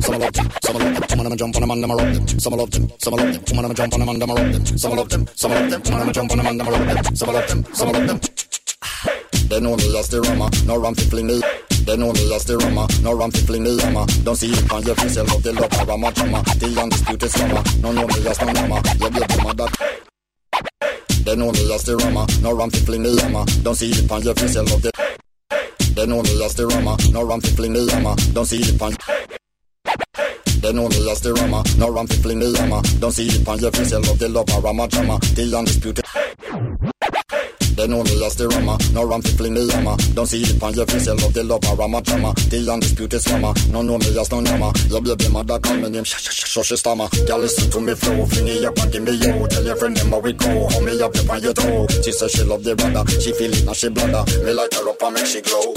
Some 0.00 0.18
love 0.18 0.32
them, 0.32 0.48
some 0.62 0.76
love 0.76 0.94
them, 0.94 1.08
some 1.08 1.20
of 1.20 1.28
them 1.28 1.36
jump 1.36 1.56
on 1.56 1.60
them 1.60 1.70
and 1.70 1.82
them 1.82 1.90
rock 1.90 2.14
them. 2.14 2.28
Some 2.38 2.52
love 2.54 2.70
them, 2.70 2.92
some 2.98 3.14
love 3.14 3.32
them, 3.32 3.46
some 3.46 3.58
of 3.58 3.64
them 3.64 3.74
jump 3.74 3.94
on 3.94 4.00
them 4.00 4.08
and 4.08 4.22
them 4.22 4.30
rock 4.30 4.52
them. 4.52 4.66
Some 4.66 4.96
love 4.96 5.08
them, 5.08 5.26
some 5.34 5.50
love 5.50 5.70
them, 5.70 5.84
some 5.84 5.94
of 5.94 6.04
them 6.04 6.12
jump 6.12 6.30
on 6.30 6.38
them 6.38 6.46
and 6.46 6.60
them 6.60 6.68
rock 6.68 7.04
them. 7.04 7.16
Some 7.16 7.32
love 7.32 7.48
them, 7.48 7.64
some 7.74 7.92
love 7.92 8.06
them. 8.06 8.20
They 9.48 9.60
know 9.60 9.76
me 9.76 9.98
as 9.98 10.08
the 10.08 10.20
rama, 10.20 10.50
no 10.66 10.76
ram 10.78 10.94
fi 10.94 11.02
fling 11.04 11.26
me. 11.26 11.40
They 11.84 11.96
know 11.96 12.12
me 12.12 12.34
as 12.34 12.44
the 12.44 12.58
rama, 12.58 12.86
no 13.02 13.14
ram 13.14 13.30
fi 13.30 13.40
fling 13.40 13.64
me 13.64 13.80
hammer. 13.80 14.06
Don't 14.22 14.36
see 14.36 14.52
it 14.52 14.72
on 14.72 14.82
your 14.82 14.94
face, 14.94 15.16
you 15.16 15.22
love 15.24 15.42
the 15.42 15.52
love 15.52 15.72
of 15.72 15.88
rama 15.88 16.12
drama. 16.12 16.42
The 16.42 16.80
undisputed 16.80 17.30
scammer, 17.30 17.82
no 17.82 17.92
know 17.92 18.06
me 18.06 18.28
as 18.28 18.40
no 18.40 18.52
nama. 18.52 18.82
You 19.00 19.10
baby 19.10 19.42
mother. 19.42 19.68
They 21.07 21.07
know 21.36 21.52
me 21.52 21.72
as 21.74 21.82
the 21.84 21.96
rama, 21.96 22.26
no 22.42 22.52
ram 22.52 22.70
fi 22.70 22.78
fling 22.78 23.02
me 23.02 23.18
hammer. 23.20 23.44
Don't 23.62 23.74
see 23.74 23.90
it 23.90 24.10
on 24.10 24.22
your 24.22 24.34
face, 24.34 24.54
you 24.54 24.62
love 24.62 24.82
the. 24.82 24.90
They 25.94 26.06
know 26.06 26.22
me 26.22 26.44
as 26.44 26.54
the 26.54 26.66
rama, 26.66 26.96
no 27.10 27.22
ram 27.22 27.40
fi 27.40 27.48
fling 27.50 27.72
me 27.72 27.88
hammer. 27.90 28.14
Don't 28.32 28.46
see 29.88 29.94
it 29.94 30.18
on. 30.18 30.60
They 30.60 30.72
know 30.72 30.88
me 30.88 31.10
as 31.10 31.20
the 31.20 31.32
rama, 31.34 31.62
no 31.78 31.90
ram 31.90 32.06
fi 32.06 32.16
fling 32.16 32.38
me 32.38 32.54
hammer. 32.56 32.82
Don't 32.98 33.12
see 33.12 33.26
it 33.26 33.48
on 33.48 33.58
your 33.58 33.70
face, 33.70 33.92
you 33.92 33.98
love 33.98 34.18
the 34.18 34.28
love 34.28 34.50
of 34.50 34.64
rama 34.64 34.88
drama. 34.88 35.18
The 35.18 35.56
undisputed. 35.56 36.04
They 37.78 37.86
know 37.86 38.02
me 38.02 38.26
as 38.26 38.34
the 38.34 38.48
rama, 38.48 38.76
no 38.92 39.04
ram 39.06 39.22
fi 39.22 39.30
fling 39.30 39.54
me 39.54 39.70
hammer. 39.70 39.96
Don't 40.14 40.26
see 40.26 40.42
it 40.42 40.62
on 40.62 40.74
your 40.74 40.86
face, 40.86 41.06
you 41.06 41.14
love 41.14 41.32
the 41.32 41.44
love 41.44 41.64
of 41.64 41.78
rama 41.78 42.02
drama. 42.02 42.34
The 42.50 42.70
undisputed 42.70 43.20
scammer, 43.20 43.54
no 43.70 43.82
know 43.82 43.98
me 43.98 44.18
as 44.18 44.30
no 44.32 44.40
nama. 44.40 44.72
Your 44.88 45.00
baby 45.00 45.28
mother 45.28 45.58
call 45.60 45.76
me 45.76 45.88
name, 45.88 46.04
sh 46.04 46.18
sh 46.18 46.44
sh 46.44 46.58
sh 46.58 46.74
stammer. 46.74 47.08
Girl 47.26 47.38
listen 47.38 47.70
to 47.70 47.80
me 47.80 47.94
flow, 47.94 48.26
fling 48.26 48.48
it 48.48 48.64
up 48.64 48.78
and 48.78 48.92
give 48.92 49.02
me 49.04 49.12
yo. 49.12 49.46
Tell 49.46 49.64
your 49.64 49.76
friend 49.76 49.96
them 49.96 50.10
how 50.10 50.18
we 50.18 50.32
go, 50.32 50.66
hold 50.68 50.84
me 50.84 51.00
up 51.00 51.12
there 51.12 51.30
on 51.30 51.42
your 51.42 51.54
toe. 51.54 51.86
She 52.02 52.10
say 52.10 52.26
she 52.28 52.42
love 52.42 52.64
the 52.64 52.74
brother, 52.74 53.06
she 53.20 53.32
feel 53.32 53.52
it 53.52 53.64
now 53.64 53.72
she 53.72 53.88
bladder. 53.88 54.24
Me 54.42 54.52
light 54.52 54.74
her 54.74 54.88
up 54.88 55.02
and 55.02 55.14
make 55.14 55.26
she 55.26 55.40
glow. 55.40 55.74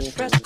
fresh, 0.00 0.10
fresh. 0.12 0.37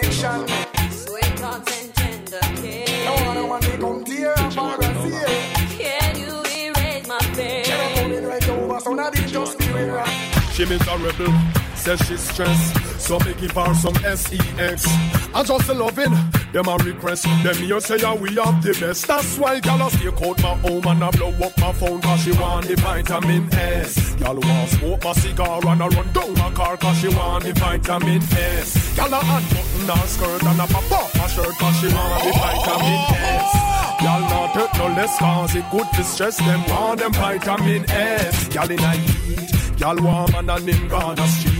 Affection. 0.00 0.48
Sweet 0.90 1.38
thoughts 1.38 1.82
and 1.82 1.94
tender 1.94 2.40
No 3.04 3.12
one 3.12 3.34
care. 3.34 3.46
want 3.46 3.62
to 3.64 3.78
come 3.78 4.04
tear 4.04 4.32
up 4.38 4.58
or 4.58 4.74
a 4.80 4.94
seal. 5.02 5.78
Can 5.78 6.18
you 6.18 6.42
erase 6.70 7.06
my 7.06 7.18
fear? 7.34 7.64
Never 7.66 8.00
coming 8.00 8.24
right 8.24 8.48
over, 8.48 8.80
so 8.80 8.94
now 8.94 9.10
they 9.10 9.24
just 9.26 9.58
beware. 9.58 10.04
She 10.52 10.64
miserable, 10.64 11.32
says 11.74 12.00
she's 12.06 12.20
stressed. 12.20 13.00
So 13.00 13.18
me 13.20 13.34
give 13.34 13.52
her 13.52 13.74
some 13.74 13.94
sex. 13.94 14.84
I 15.34 15.42
just 15.44 15.68
a 15.68 15.74
loving, 15.74 16.12
them 16.52 16.68
a 16.68 16.76
request. 16.76 17.24
Them 17.24 17.54
here 17.54 17.80
say 17.80 17.98
yeah, 17.98 18.14
we 18.14 18.34
have 18.34 18.62
the 18.62 18.76
best. 18.80 19.06
That's 19.06 19.38
why 19.38 19.60
gal 19.60 19.86
a 19.86 19.90
stay 19.90 20.08
out 20.08 20.42
my 20.42 20.54
home 20.62 20.86
and 20.86 21.04
I 21.04 21.10
blow 21.10 21.32
up 21.46 21.58
my 21.58 21.72
phone 21.72 22.00
cause 22.00 22.20
she 22.22 22.32
want 22.32 22.66
the 22.66 22.76
vitamin 22.76 23.52
S. 23.54 24.14
Gal 24.16 24.36
want 24.36 24.70
smoke 24.70 25.04
my 25.04 25.12
cigar 25.12 25.66
and 25.66 25.82
I 25.82 25.88
run 25.88 26.12
down 26.12 26.34
my 26.34 26.50
car 26.52 26.76
cause 26.76 26.98
she 26.98 27.08
want 27.08 27.44
the 27.44 27.52
vitamin 27.52 28.22
S. 28.22 28.96
Gal 28.96 29.12
a 29.12 29.18
unbutton 29.18 29.88
her 29.88 30.06
skirt 30.06 30.42
and 30.42 30.60
a 30.60 30.66
pop 30.66 30.92
off 30.92 31.14
my 31.16 31.26
shirt 31.26 31.54
cause 31.58 31.76
she 31.80 31.88
want 31.94 32.24
the 32.24 32.32
vitamin 32.32 33.00
S. 33.14 33.70
Y'all 34.02 34.20
not 34.20 34.50
hurt 34.56 34.78
no 34.78 34.86
less 34.96 35.18
cause 35.18 35.54
it 35.54 35.64
to 35.70 36.04
stress 36.04 36.38
them 36.38 36.64
want 36.68 37.00
them 37.00 37.12
vitamin 37.12 37.84
S. 37.90 38.54
Y'all 38.54 38.70
in 38.70 38.78
a 38.78 38.92
heat, 38.92 39.78
y'all 39.78 40.02
warm 40.02 40.34
and 40.36 40.50
an 40.50 40.68
in 40.68 40.90
on 40.90 41.16
the 41.16 41.26
street. 41.26 41.59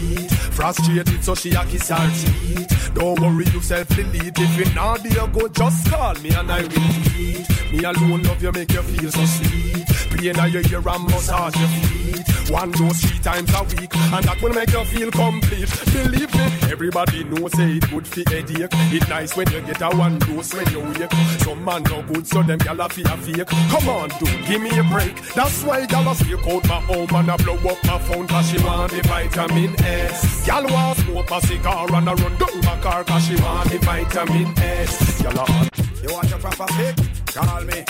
Frustrated 0.51 1.25
so 1.25 1.35
she 1.35 1.51
a 1.51 1.65
kiss 1.65 1.89
her 1.89 2.11
teeth. 2.11 2.93
Don't 2.95 3.21
worry 3.21 3.45
yourself 3.47 3.89
delete 3.89 4.39
if 4.39 4.59
you 4.59 4.75
not 4.75 5.03
there 5.03 5.27
go 5.29 5.49
just 5.49 5.91
call 5.91 6.15
me 6.17 6.31
and 6.31 6.51
I 6.51 6.63
will. 6.63 7.73
Me 7.73 7.85
alone 7.85 8.23
love 8.25 8.43
you 8.43 8.53
make 8.53 8.73
you 8.73 8.83
feel 8.83 9.11
so 9.11 9.25
sweet. 9.25 10.00
Pain 10.11 10.39
in 10.39 10.53
your 10.53 10.63
ear 10.71 10.89
and 10.89 11.05
massage 11.05 11.57
your 11.57 11.69
feet. 11.69 12.51
One 12.51 12.73
dose 12.73 13.01
three 13.01 13.19
times 13.21 13.55
a 13.55 13.63
week 13.63 13.95
and 13.95 14.25
that 14.25 14.43
will 14.43 14.53
make 14.53 14.73
you 14.73 14.85
feel 14.85 15.11
complete. 15.11 15.71
Believe 15.93 16.35
me, 16.35 16.47
everybody 16.71 17.23
knows 17.23 17.53
say 17.53 17.79
it 17.79 17.89
good 17.91 18.07
for 18.07 18.29
headache. 18.29 18.75
It 18.93 19.09
nice 19.09 19.37
when 19.37 19.49
you 19.53 19.61
get 19.61 19.81
a 19.81 19.89
one 19.97 20.19
dose 20.19 20.53
when 20.53 20.69
you 20.73 20.81
wake. 20.81 21.13
Some 21.39 21.65
man 21.65 21.85
no 21.85 22.03
good 22.03 22.27
so 22.27 22.43
them 22.43 22.59
gyal 22.59 22.85
a 22.85 22.89
feel 22.89 23.17
fake. 23.19 23.47
Come 23.47 23.89
on, 23.89 24.09
dude, 24.19 24.47
give 24.47 24.61
me 24.61 24.71
a 24.77 24.83
break. 24.83 25.15
That's 25.35 25.63
why 25.63 25.87
gyal 25.87 26.11
a 26.11 26.15
stick 26.15 26.47
out 26.49 26.67
my 26.67 26.81
home 26.91 27.15
and 27.15 27.31
I 27.31 27.37
blow 27.37 27.55
up 27.55 27.85
my 27.85 27.99
phone 27.99 28.27
cause 28.27 28.51
she 28.51 28.59
want 28.65 28.91
the 28.91 29.03
vitamin 29.03 29.75
S. 29.85 30.45
Gyal 30.45 30.71
want 30.73 30.99
smoke 30.99 31.31
a 31.31 31.41
cigar 31.47 31.95
and 31.95 32.09
I 32.11 32.15
run 32.15 32.37
down 32.37 32.61
my 32.65 32.81
car 32.81 33.05
cause 33.05 33.27
she 33.27 33.37
want 33.37 33.71
the 33.71 33.79
vitamin 33.79 34.59
S. 34.59 35.23
Gyal 35.23 35.39
a 35.39 36.03
You 36.03 36.13
want 36.13 36.29
your 36.31 36.39
proper 36.41 36.67
fix? 36.75 37.33
Call 37.33 37.63
me. 37.63 37.85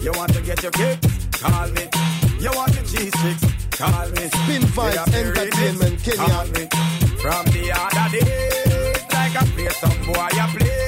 You 0.00 0.12
want 0.12 0.32
to 0.32 0.40
get 0.40 0.62
your 0.62 0.72
kick? 0.72 1.25
Call 1.40 1.68
me. 1.68 1.84
You 2.40 2.50
want 2.54 2.72
cheese 2.90 3.12
sticks? 3.18 3.44
Call 3.78 4.08
me. 4.10 4.28
Spin 4.28 4.62
Vibes 4.74 5.14
You 5.14 5.14
Entertainment? 5.14 6.02
Kenya. 6.02 6.44
Me. 6.52 6.68
From 7.20 7.44
the 7.52 7.72
other 7.74 8.08
day, 8.18 8.92
like 9.12 9.36
I 9.36 9.44
play 9.54 9.68
some 9.80 10.06
boy 10.06 10.28
I 10.32 10.56
play. 10.56 10.85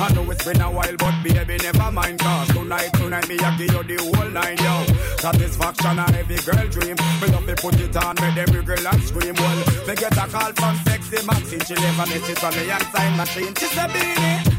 I 0.00 0.12
know 0.12 0.28
it's 0.30 0.44
been 0.44 0.60
a 0.60 0.70
while, 0.70 0.96
but 0.98 1.14
baby, 1.22 1.56
never 1.62 1.90
mind. 1.92 2.18
Cause 2.18 2.48
tonight, 2.48 2.92
tonight, 2.94 3.28
me, 3.28 3.38
I 3.38 3.56
give 3.56 3.72
you 3.72 3.82
the 3.82 3.96
whole 4.02 4.30
nine, 4.30 4.58
yo. 4.58 4.84
Satisfaction, 5.18 5.98
a 5.98 6.04
every 6.18 6.36
girl 6.36 6.66
dream. 6.68 6.96
Me 7.20 7.26
love 7.28 7.46
to 7.46 7.54
put 7.54 7.80
it 7.80 7.96
on, 7.96 8.16
make 8.20 8.36
every 8.36 8.62
girl 8.62 8.86
and 8.86 9.02
scream. 9.02 9.34
Well, 9.34 9.58
me 9.86 9.94
get 9.94 10.16
a 10.16 10.26
call 10.26 10.52
from 10.52 10.76
sexy 10.84 11.24
Maxine. 11.26 11.60
She 11.60 11.74
live 11.74 12.00
on 12.00 12.10
it, 12.10 12.38
from 12.38 12.54
me 12.56 12.70
and 12.70 12.82
sign 12.90 13.16
machine. 13.16 13.54
She's 13.54 13.76
a 13.76 13.86
beanie. 13.86 14.53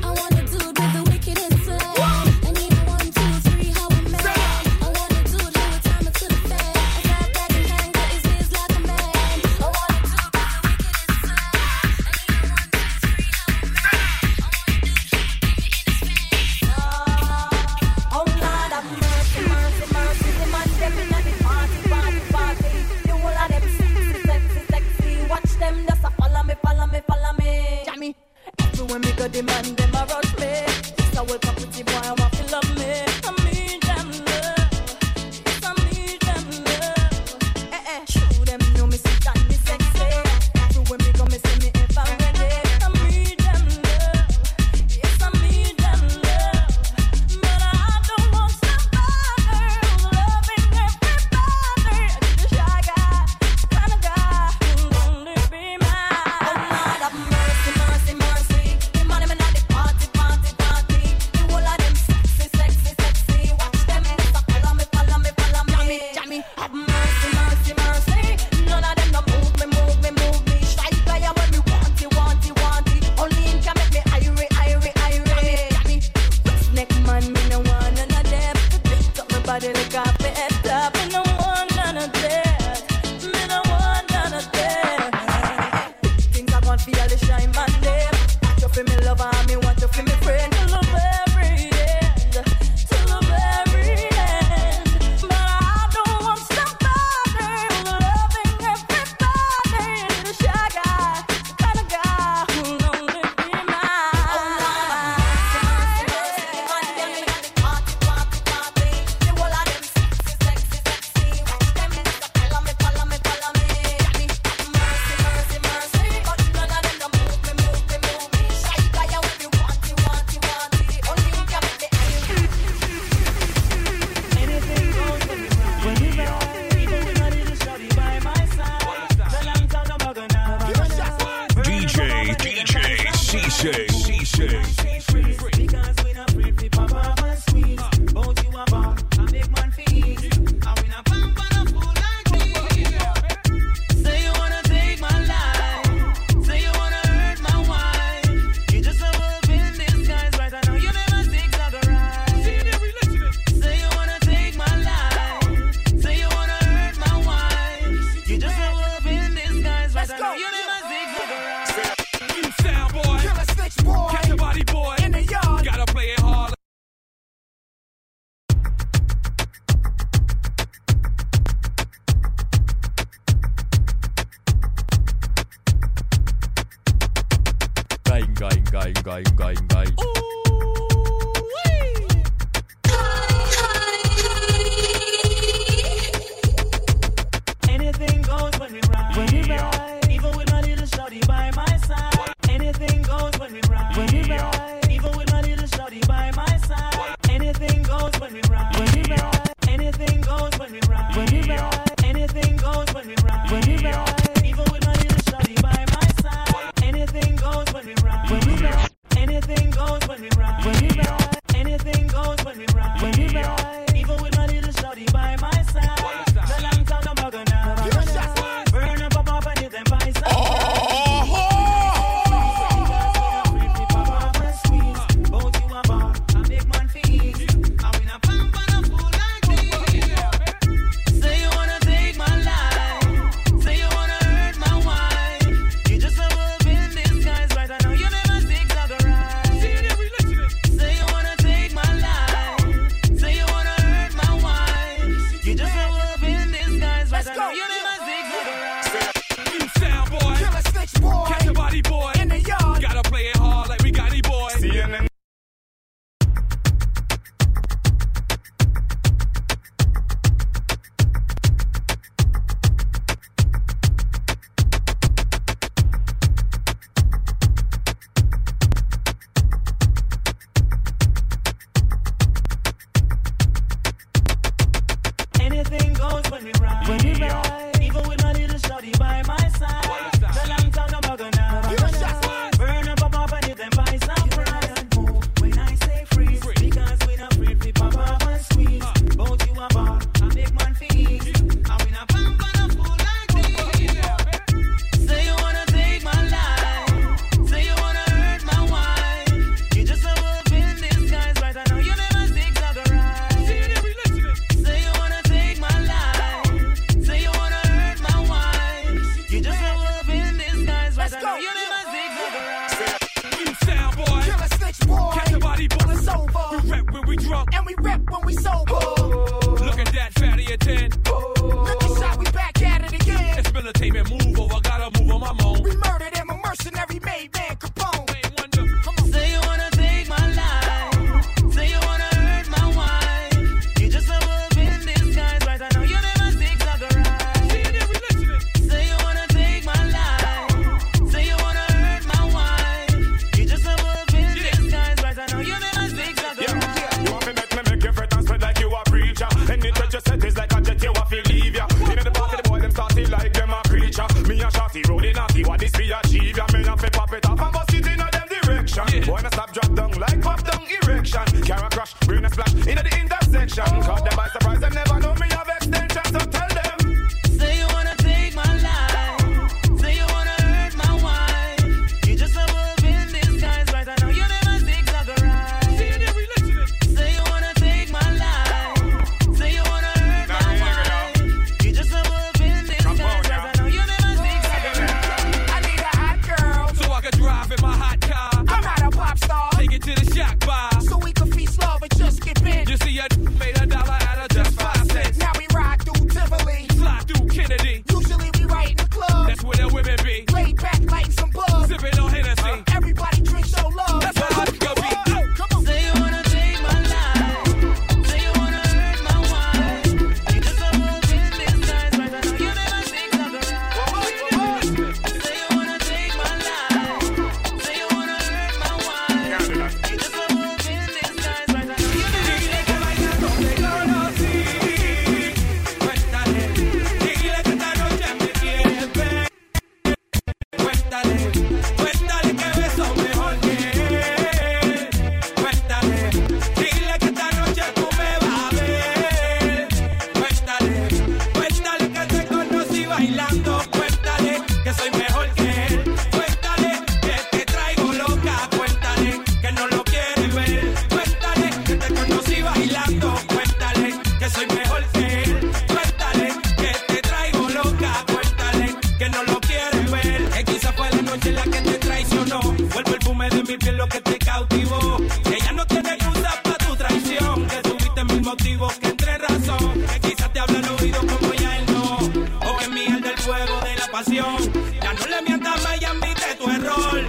fuego 473.25 473.59
de 473.61 473.75
la 473.75 473.87
pasión. 473.91 474.37
Ya 474.81 474.93
no 474.93 475.05
le 475.07 475.21
mientas 475.23 475.63
más 475.63 475.81
y 475.81 475.85
admite 475.85 476.35
tu 476.37 476.49
error. 476.49 477.01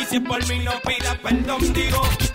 Y 0.00 0.04
si 0.04 0.16
es 0.16 0.22
por 0.22 0.46
mí 0.48 0.58
no 0.58 0.72
pidas 0.80 1.16
perdón, 1.18 1.72
digo. 1.72 2.29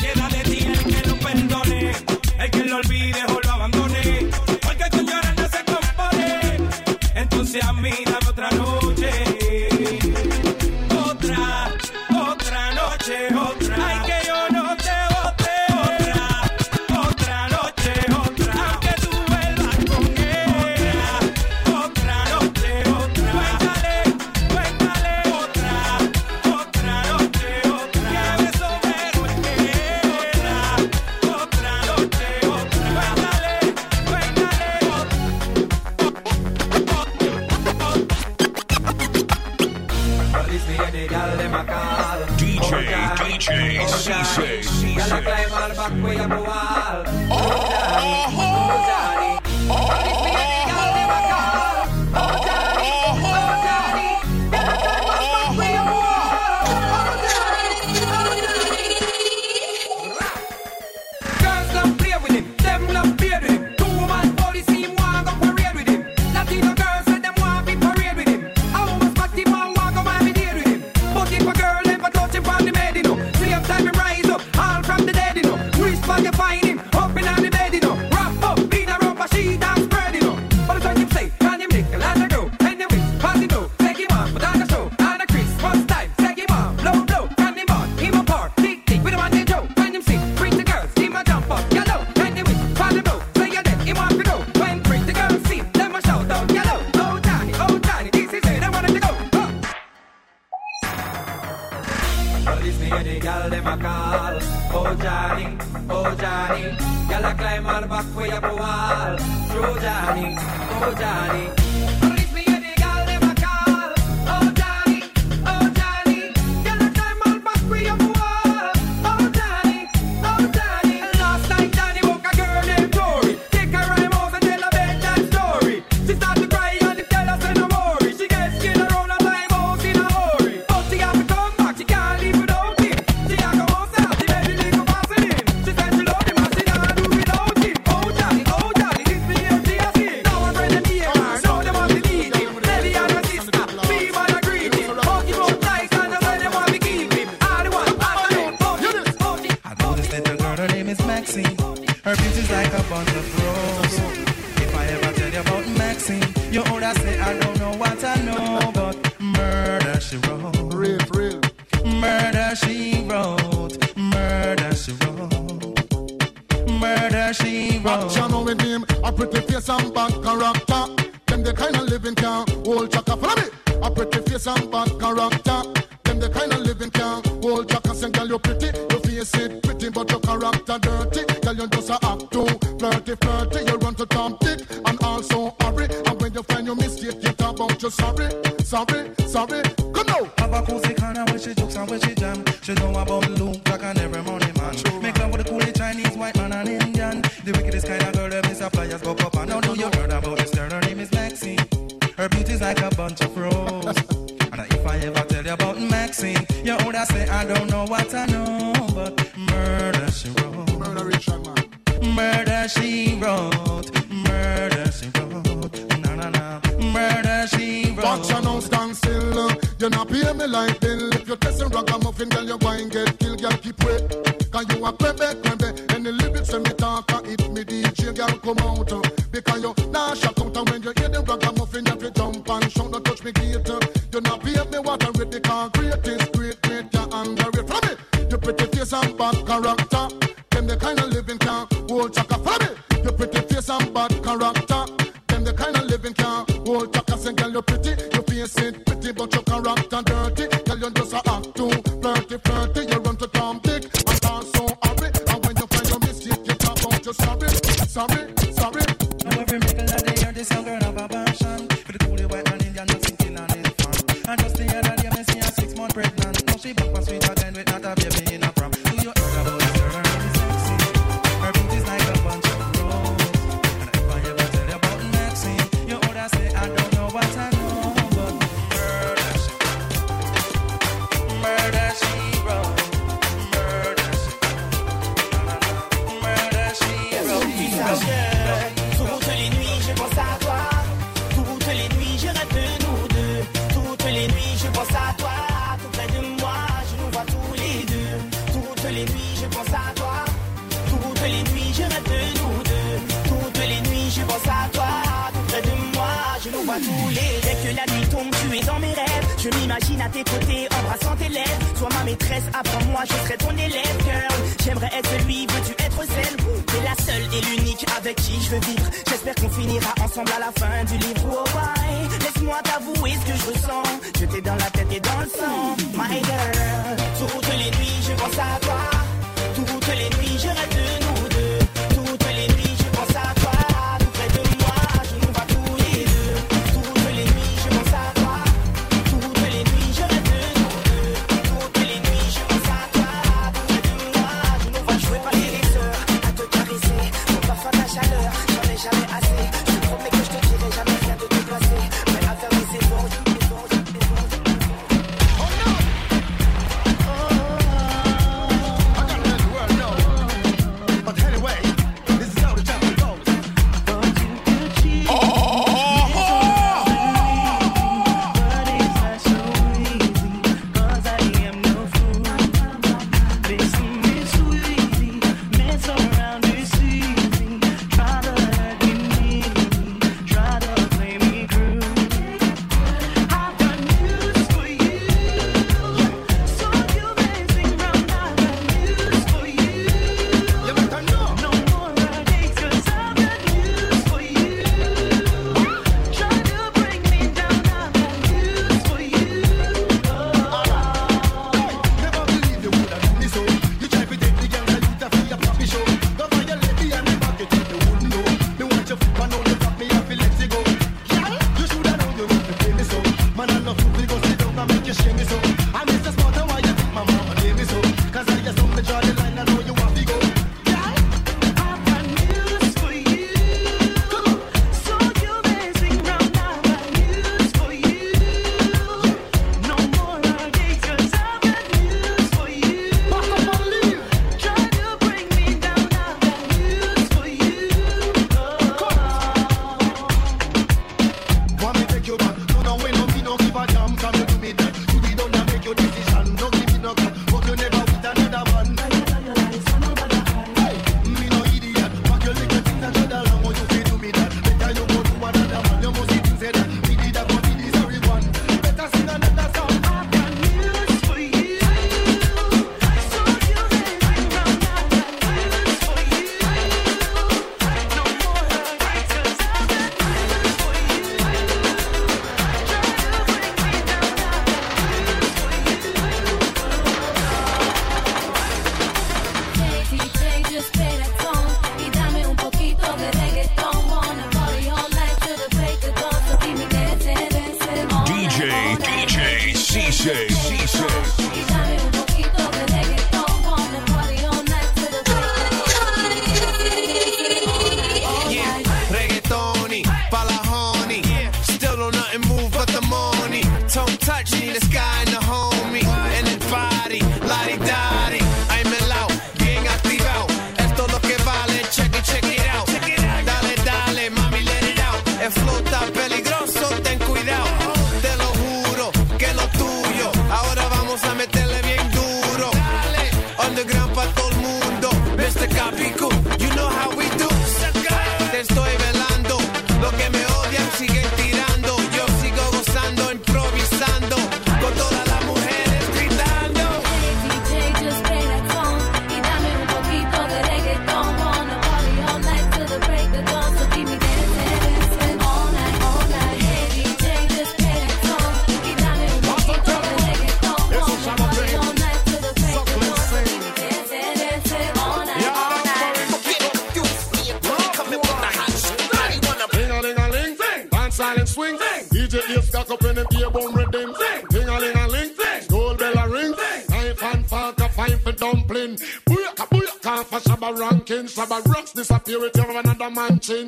and 238.96 239.18
bad 239.18 239.46
character. 239.46 240.08
Them 240.52 240.68
the 240.68 240.78
kind 240.78 241.00
of 241.00 241.10
living 241.10 241.38
can 241.38 241.68
hold 241.90 242.14
chaka. 242.14 242.38
Follow 242.40 242.74
me. 242.74 243.04
Your 243.04 243.14
pretty 243.14 243.42
face 243.42 243.70
and 243.70 243.94
bad 243.94 244.12
character. 244.24 244.86
Them 245.28 245.44
the 245.44 245.54
kind 245.54 245.76
of 245.76 245.84
living 245.86 246.14
can 246.14 246.46
hold 246.66 246.94
chaka. 246.94 247.18
Say, 247.18 247.34
girl, 247.34 247.52
you're 247.52 247.62
pretty. 247.62 247.92
you 248.14 248.22
face 248.24 248.58
it 248.58 248.85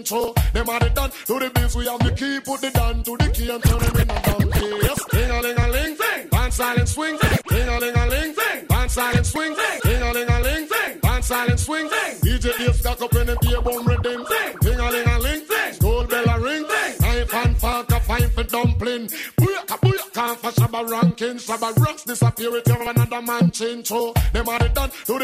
true. 0.08 0.34
Them 0.53 0.70
are 0.70 0.80
the 0.80 0.89
done 0.89 1.12
to 1.12 1.39
the 1.39 1.49
biz. 1.53 1.76
We 1.76 1.86
have 1.86 1.99
the 1.99 2.12
key. 2.12 2.39
Put 2.39 2.62
the 2.62 2.72
down 2.72 3.03
to 3.03 3.18
the 3.18 3.30
key 3.30 3.49
and 3.51 3.62
turn 3.64 3.80
them 3.80 3.95
in 4.01 4.10
a 4.10 4.18
donkey. 4.24 4.70
Yes. 4.82 4.99
Ding 5.12 5.30
a 5.30 5.41
ling 5.41 5.58
a 5.58 5.68
ling. 5.68 5.95
Sing. 5.95 6.28
Band 6.30 6.53
silent 6.53 6.88
swing. 6.88 7.18
Sing. 7.18 7.39
Ding 7.49 7.68
a 7.68 7.80
ling 7.80 7.95
a 7.95 8.05
ling. 8.08 8.34
Sing. 8.34 8.66
Band 8.68 8.91
silent 8.91 9.26
swing. 9.26 9.55
Sing. 9.55 9.80
Ding 9.84 10.01
a 10.01 10.14
ling 10.14 10.30
a 10.30 10.39
ling. 10.39 10.68
Sing. 10.68 10.99
Band 10.99 11.24
silent 11.26 11.60
swing. 11.60 11.89
Sing. 11.89 12.16
DJ 12.24 12.70
is 12.70 12.80
stuck 12.80 13.01
up 13.01 13.16
in 13.16 13.28
the 13.28 13.38
beer 13.41 13.62
bomb 13.62 13.86
redeem. 13.86 14.26
Sing. 14.26 14.51
Ding 14.62 14.80
a 14.80 14.91
ling 14.91 15.08
a 15.08 15.20
ling. 15.20 15.43
Sing. 15.45 15.80
Gold 15.80 16.10
bell 16.10 16.30
a 16.30 16.39
ring. 16.39 16.66
Sing. 16.68 17.01
Knife 17.01 17.34
and 17.34 17.58
fork 17.58 17.91
a 17.91 17.99
fine 17.99 18.30
for 18.30 18.43
dumpling. 18.43 19.08
Booyaka 19.39 19.76
booyaka 19.84 20.36
for 20.38 20.51
shabba 20.51 20.89
ranking. 20.89 21.38
Shabba 21.38 21.76
rocks 21.84 22.03
disappear 22.03 22.51
with 22.51 22.68
your 22.68 22.82
another 22.89 23.22
man 23.22 23.51
chain. 23.51 23.84
So 23.84 24.14
them 24.32 24.47
are 24.47 24.60
the 24.60 24.70
done 24.70 24.91
to 25.05 25.16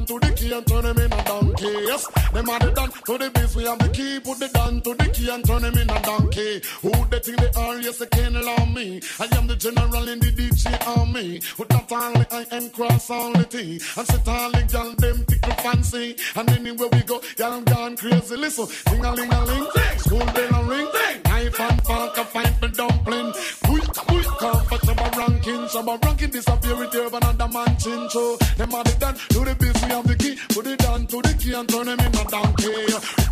down 0.00 0.20
to 0.20 0.26
the 0.26 0.34
key 0.34 0.52
and 0.52 0.66
turn 0.66 0.84
him 0.84 0.98
in 0.98 1.12
a 1.12 1.24
donkey. 1.24 1.72
Yes, 1.86 2.06
them 2.32 2.48
are 2.48 2.58
the 2.58 2.70
done 2.72 2.90
to 2.90 3.18
the 3.18 3.30
biz. 3.30 3.56
We 3.56 3.64
have 3.64 3.78
the 3.78 3.88
key, 3.88 4.20
put 4.20 4.38
the 4.38 4.48
down 4.48 4.80
to 4.82 4.94
the 4.94 5.08
key 5.10 5.28
and 5.30 5.44
turn 5.44 5.64
him 5.64 5.76
in 5.76 5.90
a 5.90 6.02
donkey. 6.02 6.62
Who 6.82 6.90
they 7.10 7.18
think 7.18 7.38
they 7.38 7.50
are? 7.60 7.76
Yes, 7.80 7.98
they 7.98 8.06
can't 8.06 8.36
allow 8.36 8.64
me. 8.66 9.00
I 9.18 9.28
am 9.36 9.46
the 9.46 9.56
general 9.56 10.08
in 10.08 10.18
the 10.20 10.32
DJ 10.32 10.86
army. 10.86 11.40
With 11.58 11.68
that 11.68 11.92
only 11.92 12.26
I 12.30 12.46
am 12.52 12.70
cross 12.70 13.10
all 13.10 13.32
the 13.32 13.44
tea. 13.44 13.80
And 13.96 14.06
sit 14.06 14.28
all 14.28 14.50
the 14.50 14.62
gal, 14.70 14.94
them 14.94 15.24
tickle 15.24 15.54
fancy. 15.54 16.16
And 16.36 16.50
anywhere 16.50 16.88
we 16.92 17.02
go, 17.02 17.20
y'all 17.38 17.60
gone 17.62 17.96
crazy. 17.96 18.36
Listen, 18.36 18.66
ding 18.86 19.04
a 19.04 19.14
ling 19.14 19.32
a 19.32 19.44
ling, 19.44 19.66
school 19.98 20.18
bell 20.18 20.54
a 20.54 20.64
ring. 20.64 20.88
Ding 20.92 21.29
knife 21.40 21.60
and 21.60 21.82
fork 21.84 22.18
and 22.18 22.28
find 22.28 22.60
me 22.60 22.68
dumpling. 22.68 23.32
Quick, 23.64 23.88
quick, 23.94 24.26
comfortable 24.38 25.10
ranking. 25.16 25.68
So 25.68 25.82
my 25.82 25.96
ranking 26.04 26.30
disappear 26.30 26.76
with 26.76 26.92
you, 26.92 27.08
another 27.08 27.48
man 27.48 27.76
chin. 27.78 28.08
So 28.10 28.36
them 28.56 28.74
are 28.74 28.84
the 28.84 28.96
done, 28.98 29.16
do 29.30 29.44
the 29.44 29.54
busy 29.54 29.86
have 29.86 30.06
the 30.06 30.16
key. 30.16 30.36
Put 30.50 30.66
it 30.66 30.78
down 30.78 31.06
to 31.06 31.16
the 31.22 31.34
key 31.38 31.52
and 31.54 31.68
turn 31.68 31.86
them 31.86 32.00
in 32.00 32.14
a 32.14 32.24
donkey. 32.24 32.72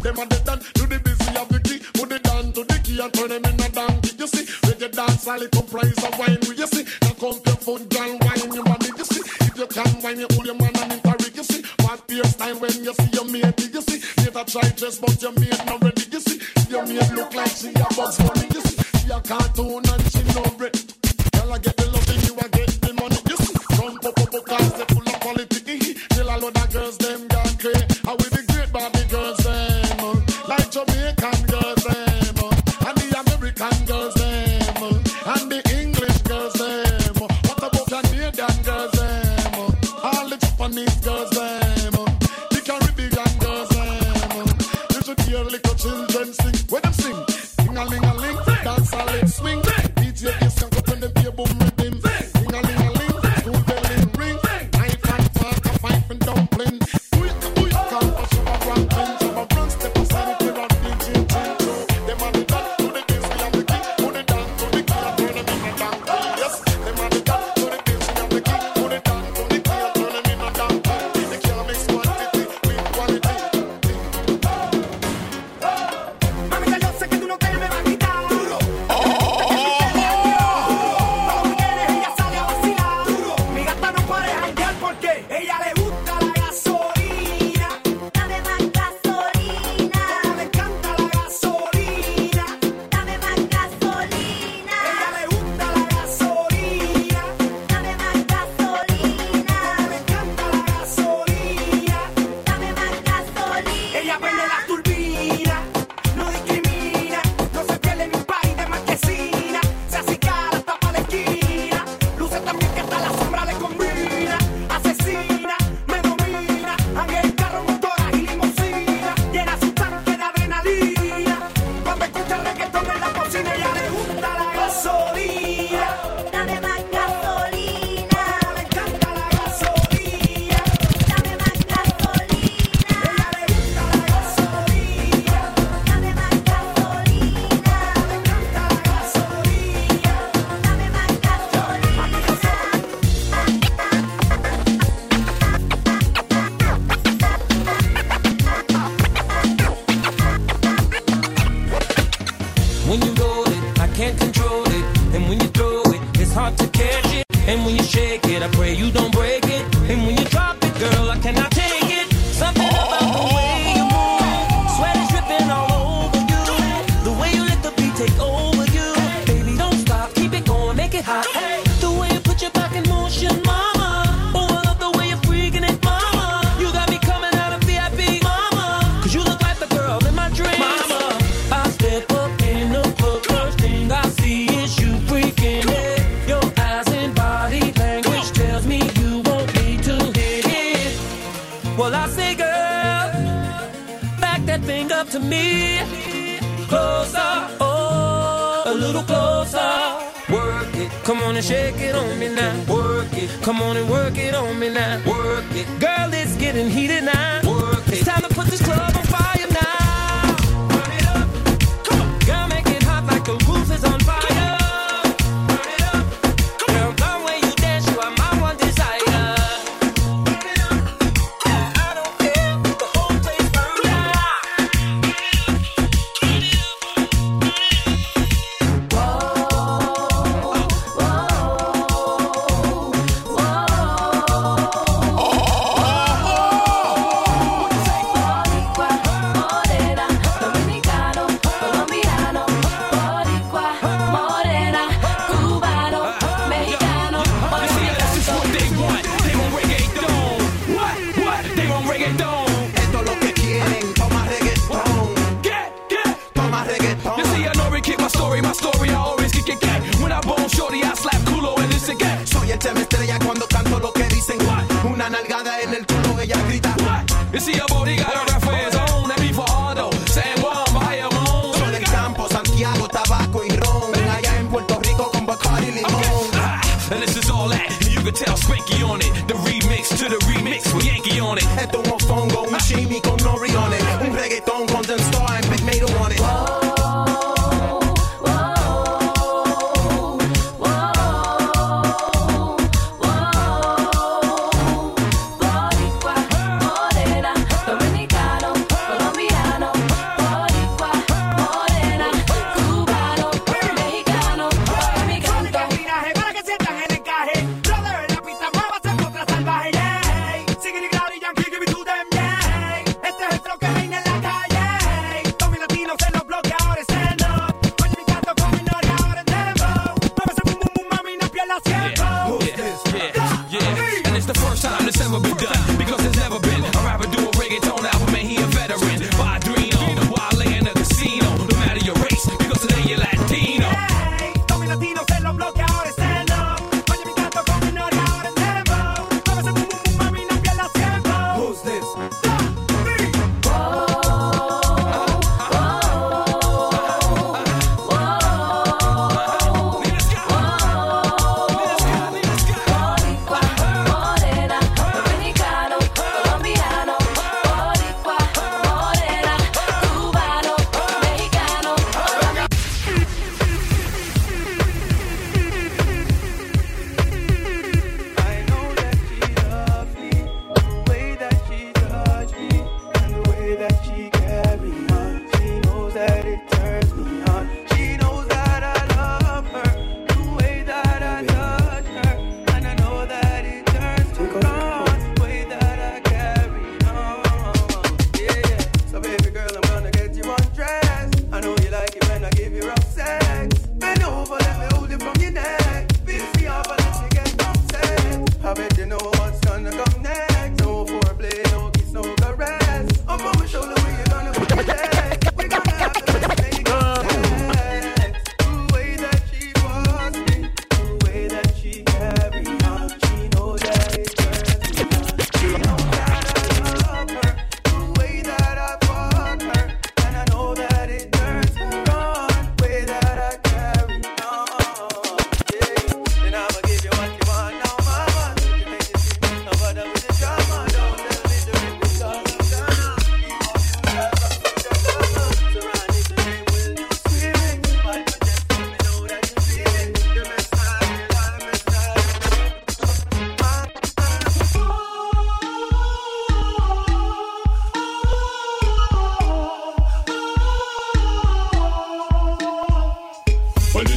Them 0.03 0.19
are 0.19 0.27
the 0.27 0.41
done, 0.45 0.61
do 0.75 0.87
the 0.87 0.99
busy 1.01 1.31
have 1.37 1.49
the 1.49 1.61
key. 1.61 1.79
Put 1.95 2.13
it 2.13 2.23
down 2.23 2.53
to 2.53 2.65
the 2.65 2.79
key 2.85 3.01
and 3.01 3.13
turn 3.13 3.29
them 3.29 3.45
in 3.45 3.61
a 3.61 3.69
donkey. 3.69 4.11
You 4.19 4.27
see, 4.27 4.45
reggae 4.67 4.93
dance, 4.93 5.29
all 5.29 5.43
it 5.43 5.51
comprise 5.51 6.05
of 6.05 6.19
wine. 6.19 6.39
You 6.43 6.67
see, 6.67 6.85
now 7.03 7.15
come 7.21 7.41
your 7.45 7.59
food, 7.61 7.89
girl, 7.91 8.19
wine 8.25 8.53
your 8.55 8.65
money. 8.65 8.91
You 8.97 9.05
see, 9.05 9.23
if 9.45 9.59
you 9.59 9.67
can 9.67 10.03
wine, 10.03 10.21
you 10.21 10.29
pull 10.29 10.47
your 10.47 10.57
man 10.57 10.73
and 10.81 10.93
interrogate. 10.93 11.37
You 11.37 11.45
see, 11.45 11.63
what 11.85 12.07
beer 12.07 12.25
style 12.25 12.59
when 12.59 12.73
you 12.85 12.95
see 12.95 13.11
your 13.13 13.27
mate. 13.29 13.61
You 13.61 13.83
see, 13.83 14.01
later 14.25 14.45
try 14.49 14.69
dress, 14.77 14.99
but 14.99 15.21
your 15.21 15.33
mate 15.33 15.63
not 15.67 15.83
ready 15.83 16.08
your 16.79 16.87
maid 16.87 17.11
look 17.13 17.35
like 17.35 17.51
she 17.51 17.71
a 17.71 17.87
Bugs 17.97 18.19
Bunny. 18.19 18.49
You 18.55 18.61
see, 18.61 18.99
she 18.99 19.11
a 19.11 19.21
cartoon 19.21 19.83
and 19.89 20.13
she 20.13 20.23
no 20.35 20.43
brick. 20.57 20.75
Girl, 21.33 21.53
I 21.53 21.59
get 21.59 21.78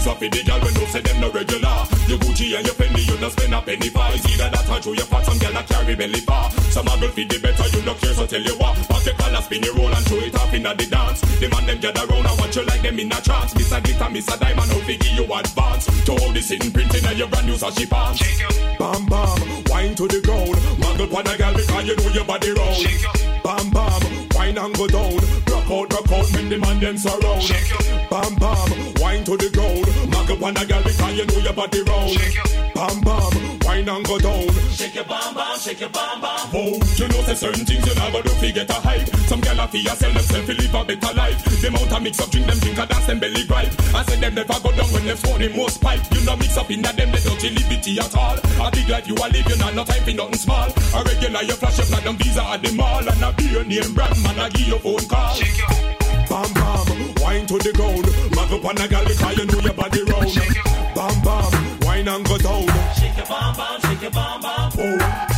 this 0.02 0.12
a 0.12 0.16
for 0.16 0.30
the 0.30 0.44
gal 0.44 0.60
when 0.62 0.74
no 0.74 0.86
say 0.86 1.02
them 1.02 1.22
no 1.22 1.30
regular. 1.32 1.78
Your 2.10 2.18
Gucci 2.20 2.58
and 2.58 2.66
your 2.66 2.76
Fendi, 2.76 3.06
you 3.06 3.18
no 3.22 3.30
spend 3.30 3.54
a 3.54 3.62
penny 3.62 3.90
for. 3.90 4.06
It's 4.14 4.26
either 4.26 4.50
that 4.50 4.70
or 4.70 4.82
through 4.82 4.98
your 4.98 5.06
fat, 5.06 5.26
some 5.26 5.38
gal 5.38 5.56
a 5.56 5.64
carry 5.64 5.96
belly 5.96 6.22
bar. 6.26 6.50
Some 6.74 6.88
a 6.88 6.98
girl 6.98 7.10
feed 7.10 7.30
the 7.30 7.40
better, 7.40 7.68
you 7.70 7.86
no 7.86 7.94
care, 7.94 8.14
so 8.14 8.26
tell 8.26 8.42
you 8.42 8.56
what. 8.58 8.76
Pass 8.90 9.06
the 9.06 9.14
collar, 9.14 9.42
spin 9.42 9.64
your 9.64 9.76
roll 9.76 9.94
and 9.94 10.06
throw 10.06 10.18
it 10.18 10.36
up 10.36 10.54
inna 10.54 10.74
the 10.74 10.86
dance. 10.86 11.22
The 11.22 11.48
man 11.50 11.66
them 11.66 11.80
gather 11.80 12.06
round 12.08 12.26
and 12.26 12.38
watch 12.40 12.56
you 12.56 12.66
like 12.66 12.82
them 12.82 13.00
in 13.00 13.12
a 13.12 13.20
trance. 13.22 13.54
Miss 13.56 13.72
a 13.72 13.82
glitter, 13.82 14.10
miss 14.10 14.28
a 14.34 14.38
diamond, 14.38 14.72
how 14.72 14.82
give 14.82 15.06
you 15.06 15.26
advance. 15.30 15.86
To 16.06 16.12
all 16.18 16.32
the 16.32 16.42
sitting 16.42 16.72
printing 16.72 17.06
and 17.06 17.18
your 17.18 17.28
brand 17.28 17.46
new 17.48 17.56
sashi 17.56 17.86
pants. 17.86 18.22
Bam 18.80 19.06
bam, 19.06 19.38
wine 19.70 19.94
to 19.96 20.08
the 20.08 20.22
ground. 20.26 20.58
Muggle 20.82 21.10
pon 21.12 21.28
a 21.28 21.38
gal 21.38 21.54
because 21.54 21.86
you 21.86 21.96
know 21.96 22.10
your 22.10 22.26
body 22.26 22.52
round. 22.58 22.82
Bam 23.44 23.70
bam, 23.70 24.02
wine 24.42 24.58
and 24.58 24.76
go 24.76 24.88
down. 24.88 25.16
Rock 25.50 25.72
out, 25.72 25.94
rock 25.94 26.12
out, 26.12 26.32
when 26.34 26.50
the 26.50 26.58
man 26.58 26.80
them 26.80 26.98
surround. 26.98 27.42
Bam 28.10 28.36
bam, 28.36 28.94
wine 29.00 29.24
to 29.24 29.38
the 29.38 29.50
ground. 29.54 30.11
Muggle 30.22 30.40
pon 30.40 30.58
a 30.58 30.66
gal 30.66 30.84
because 30.84 31.18
you 31.18 31.26
know 31.26 31.38
your 31.40 31.54
body 31.54 31.82
round. 31.82 32.14
Bam 32.76 33.02
bam, 33.02 33.60
wine 33.66 33.90
and 33.90 34.06
go 34.06 34.20
down. 34.20 34.46
Shake 34.70 34.96
your 34.96 35.04
bam 35.06 35.34
bam, 35.34 35.58
shake 35.58 35.80
your 35.80 35.90
bam 35.90 36.22
bam. 36.22 36.50
Oh, 36.54 36.78
you 36.96 37.08
know 37.08 37.22
say 37.26 37.34
certain 37.34 37.66
things 37.66 37.86
you 37.86 37.96
never 37.96 38.22
do 38.22 38.30
fi 38.38 38.52
get 38.52 38.70
a 38.70 38.74
hype. 38.74 39.08
Some 39.26 39.42
gal 39.42 39.60
a 39.60 39.68
fi 39.68 39.80
a 39.80 39.96
sell 39.96 40.14
themself 40.14 40.46
fi 40.46 40.54
live 40.54 40.76
a 40.76 40.86
better 40.86 41.14
life. 41.16 41.44
Them 41.62 41.76
out 41.76 41.92
a 41.92 42.00
mix 42.00 42.20
up 42.20 42.30
drink 42.30 42.46
them 42.46 42.60
drink 42.60 42.78
a 42.78 42.86
dance 42.86 43.06
them 43.08 43.20
belly 43.20 43.46
gripe. 43.48 43.74
I 43.96 44.04
say 44.04 44.20
them 44.20 44.36
never 44.36 44.60
go 44.62 44.72
down 44.72 44.90
when 44.94 45.06
them 45.06 45.18
smoke 45.18 45.40
the 45.40 45.50
most 45.58 45.82
pipe. 45.82 46.02
You 46.12 46.26
know 46.26 46.36
mix 46.36 46.58
up 46.58 46.70
in 46.70 46.82
that 46.84 46.96
them 46.98 47.12
they 47.12 47.22
don't 47.22 47.42
liberty 47.42 48.00
at 48.00 48.16
all. 48.16 48.38
A 48.38 48.72
big 48.72 48.90
life 48.90 49.08
you 49.08 49.16
a 49.16 49.26
live, 49.26 49.50
you 49.50 49.58
know 49.58 49.72
no 49.74 49.84
time 49.86 50.04
for 50.04 50.14
nothing 50.14 50.38
small. 50.38 50.70
A 50.70 51.04
regular 51.04 51.42
you 51.42 51.58
flash 51.58 51.78
your 51.78 51.88
platinum 51.88 52.18
visa 52.18 52.44
at 52.46 52.62
the 52.62 52.72
mall 52.74 53.02
and 53.02 53.24
a 53.26 53.34
beer 53.34 53.64
name 53.66 53.94
brand 53.94 54.22
man 54.22 54.38
a 54.38 54.50
give 54.54 54.68
your 54.70 54.80
phone 54.80 55.06
call. 55.10 55.34
Shake 55.34 55.58
your 55.58 55.70
bam 56.30 56.54
bam, 56.54 56.81
wine 57.32 57.46
to 57.48 57.58
the 57.58 57.72
ground. 57.74 58.06
Mag 58.36 58.52
up 58.52 58.66
on 58.66 58.78
a 58.78 58.88
gal 58.88 59.06
because 59.06 59.38
you 59.38 59.46
know 59.46 59.60
your 59.60 59.74
body 59.74 60.04
round. 60.04 60.36
Bam 60.96 61.22
bam, 61.24 61.80
wine 61.82 62.08
and 62.08 62.26
go 62.26 62.38
down. 62.38 62.68
Shake 62.96 63.18
your 63.18 63.26
bam 63.26 63.56
bam, 63.56 63.82
shake 63.82 64.02
your 64.02 64.12
bam 64.12 64.42
bam. 64.42 64.72
Oh. 64.78 65.31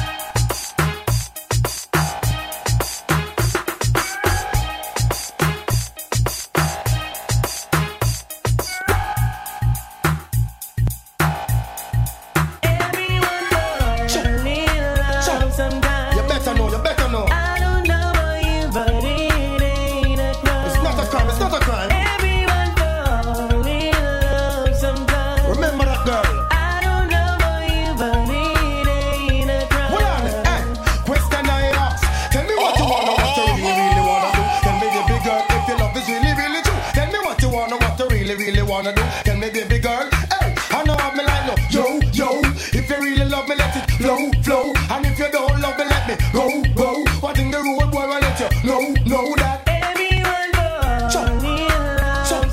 wanna 38.84 38.96
do. 38.96 39.04
Tell 39.24 39.38
me, 39.38 39.50
baby 39.50 39.80
girl, 39.80 40.10
hey, 40.12 40.56
I 40.72 40.84
know 40.86 40.96
I'm 40.96 41.18
like 41.18 41.48
no, 41.48 41.56
yo, 41.70 42.00
yo. 42.12 42.42
If 42.74 42.90
you 42.90 42.98
really 42.98 43.26
love 43.26 43.48
me, 43.48 43.56
let 43.56 43.76
it 43.76 43.92
flow, 43.92 44.32
flow. 44.44 44.74
And 44.90 45.06
if 45.06 45.18
you 45.20 45.32
don't 45.32 45.62
love 45.62 45.78
me, 45.78 45.86
let 45.86 46.08
me 46.08 46.16
go, 46.34 46.64
go. 46.76 47.04
What 47.22 47.40
in 47.40 47.52
the 47.52 47.58
road, 47.58 47.92
boy, 47.92 48.00
I 48.00 48.20
let 48.20 48.40
you 48.40 48.70
know, 48.70 48.94
know 49.06 49.36
that. 49.38 49.62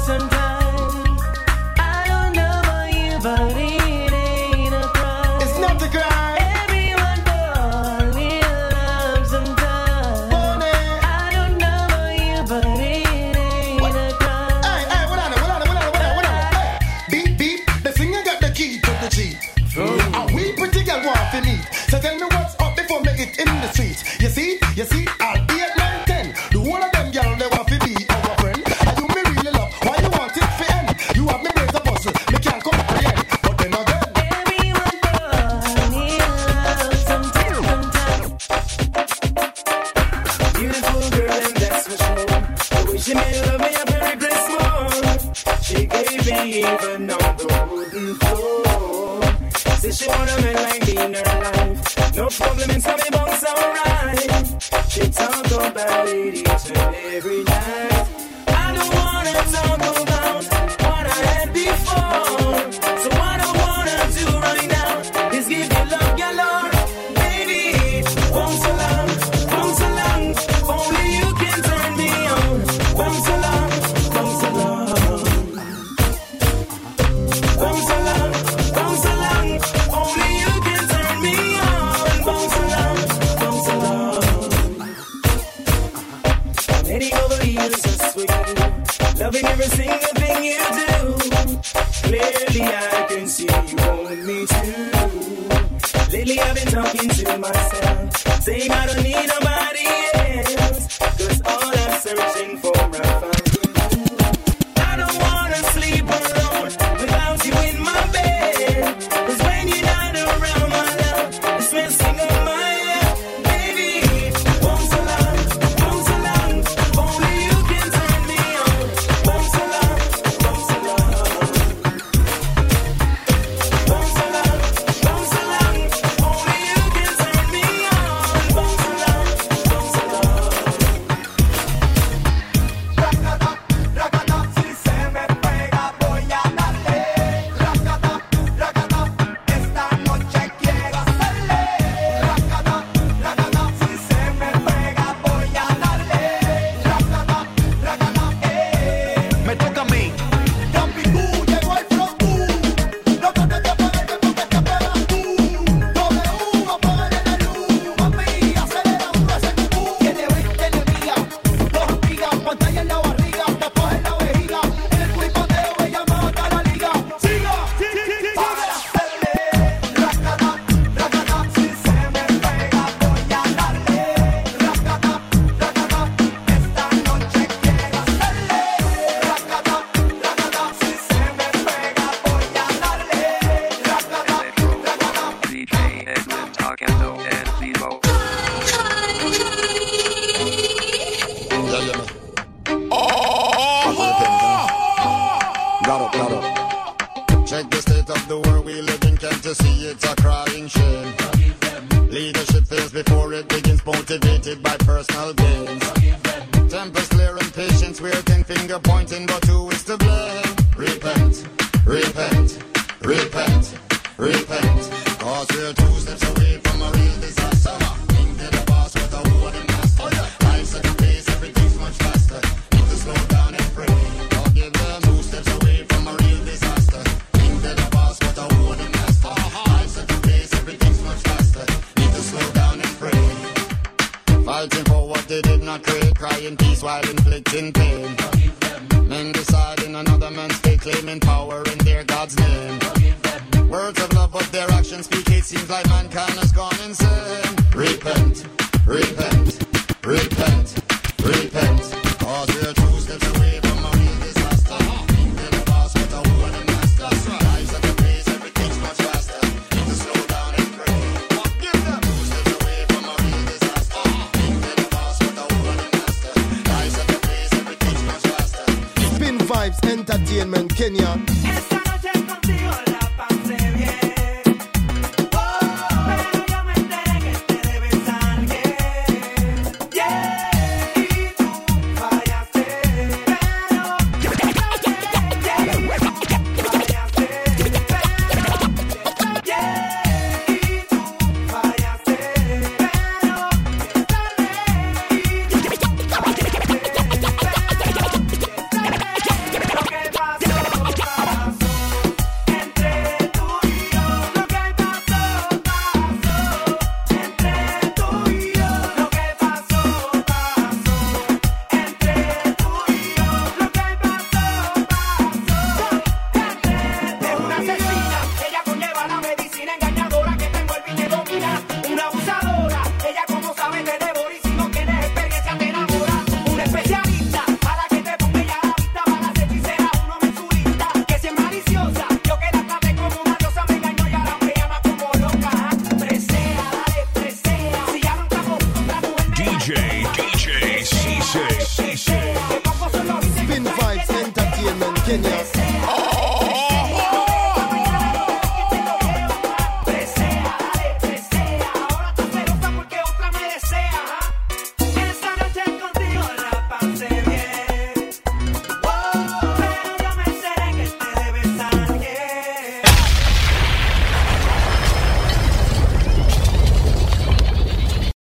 Sometimes 0.06 1.22
I 1.78 2.04
don't 2.06 2.34
know 2.34 2.84
you, 2.90 3.18
but 3.22 3.56
it 3.56 4.12
ain't 4.12 4.74
a 4.74 4.88
crime. 4.88 5.42
It's 5.42 5.58
not 5.58 5.82
a 5.82 5.88
crime. 5.88 6.29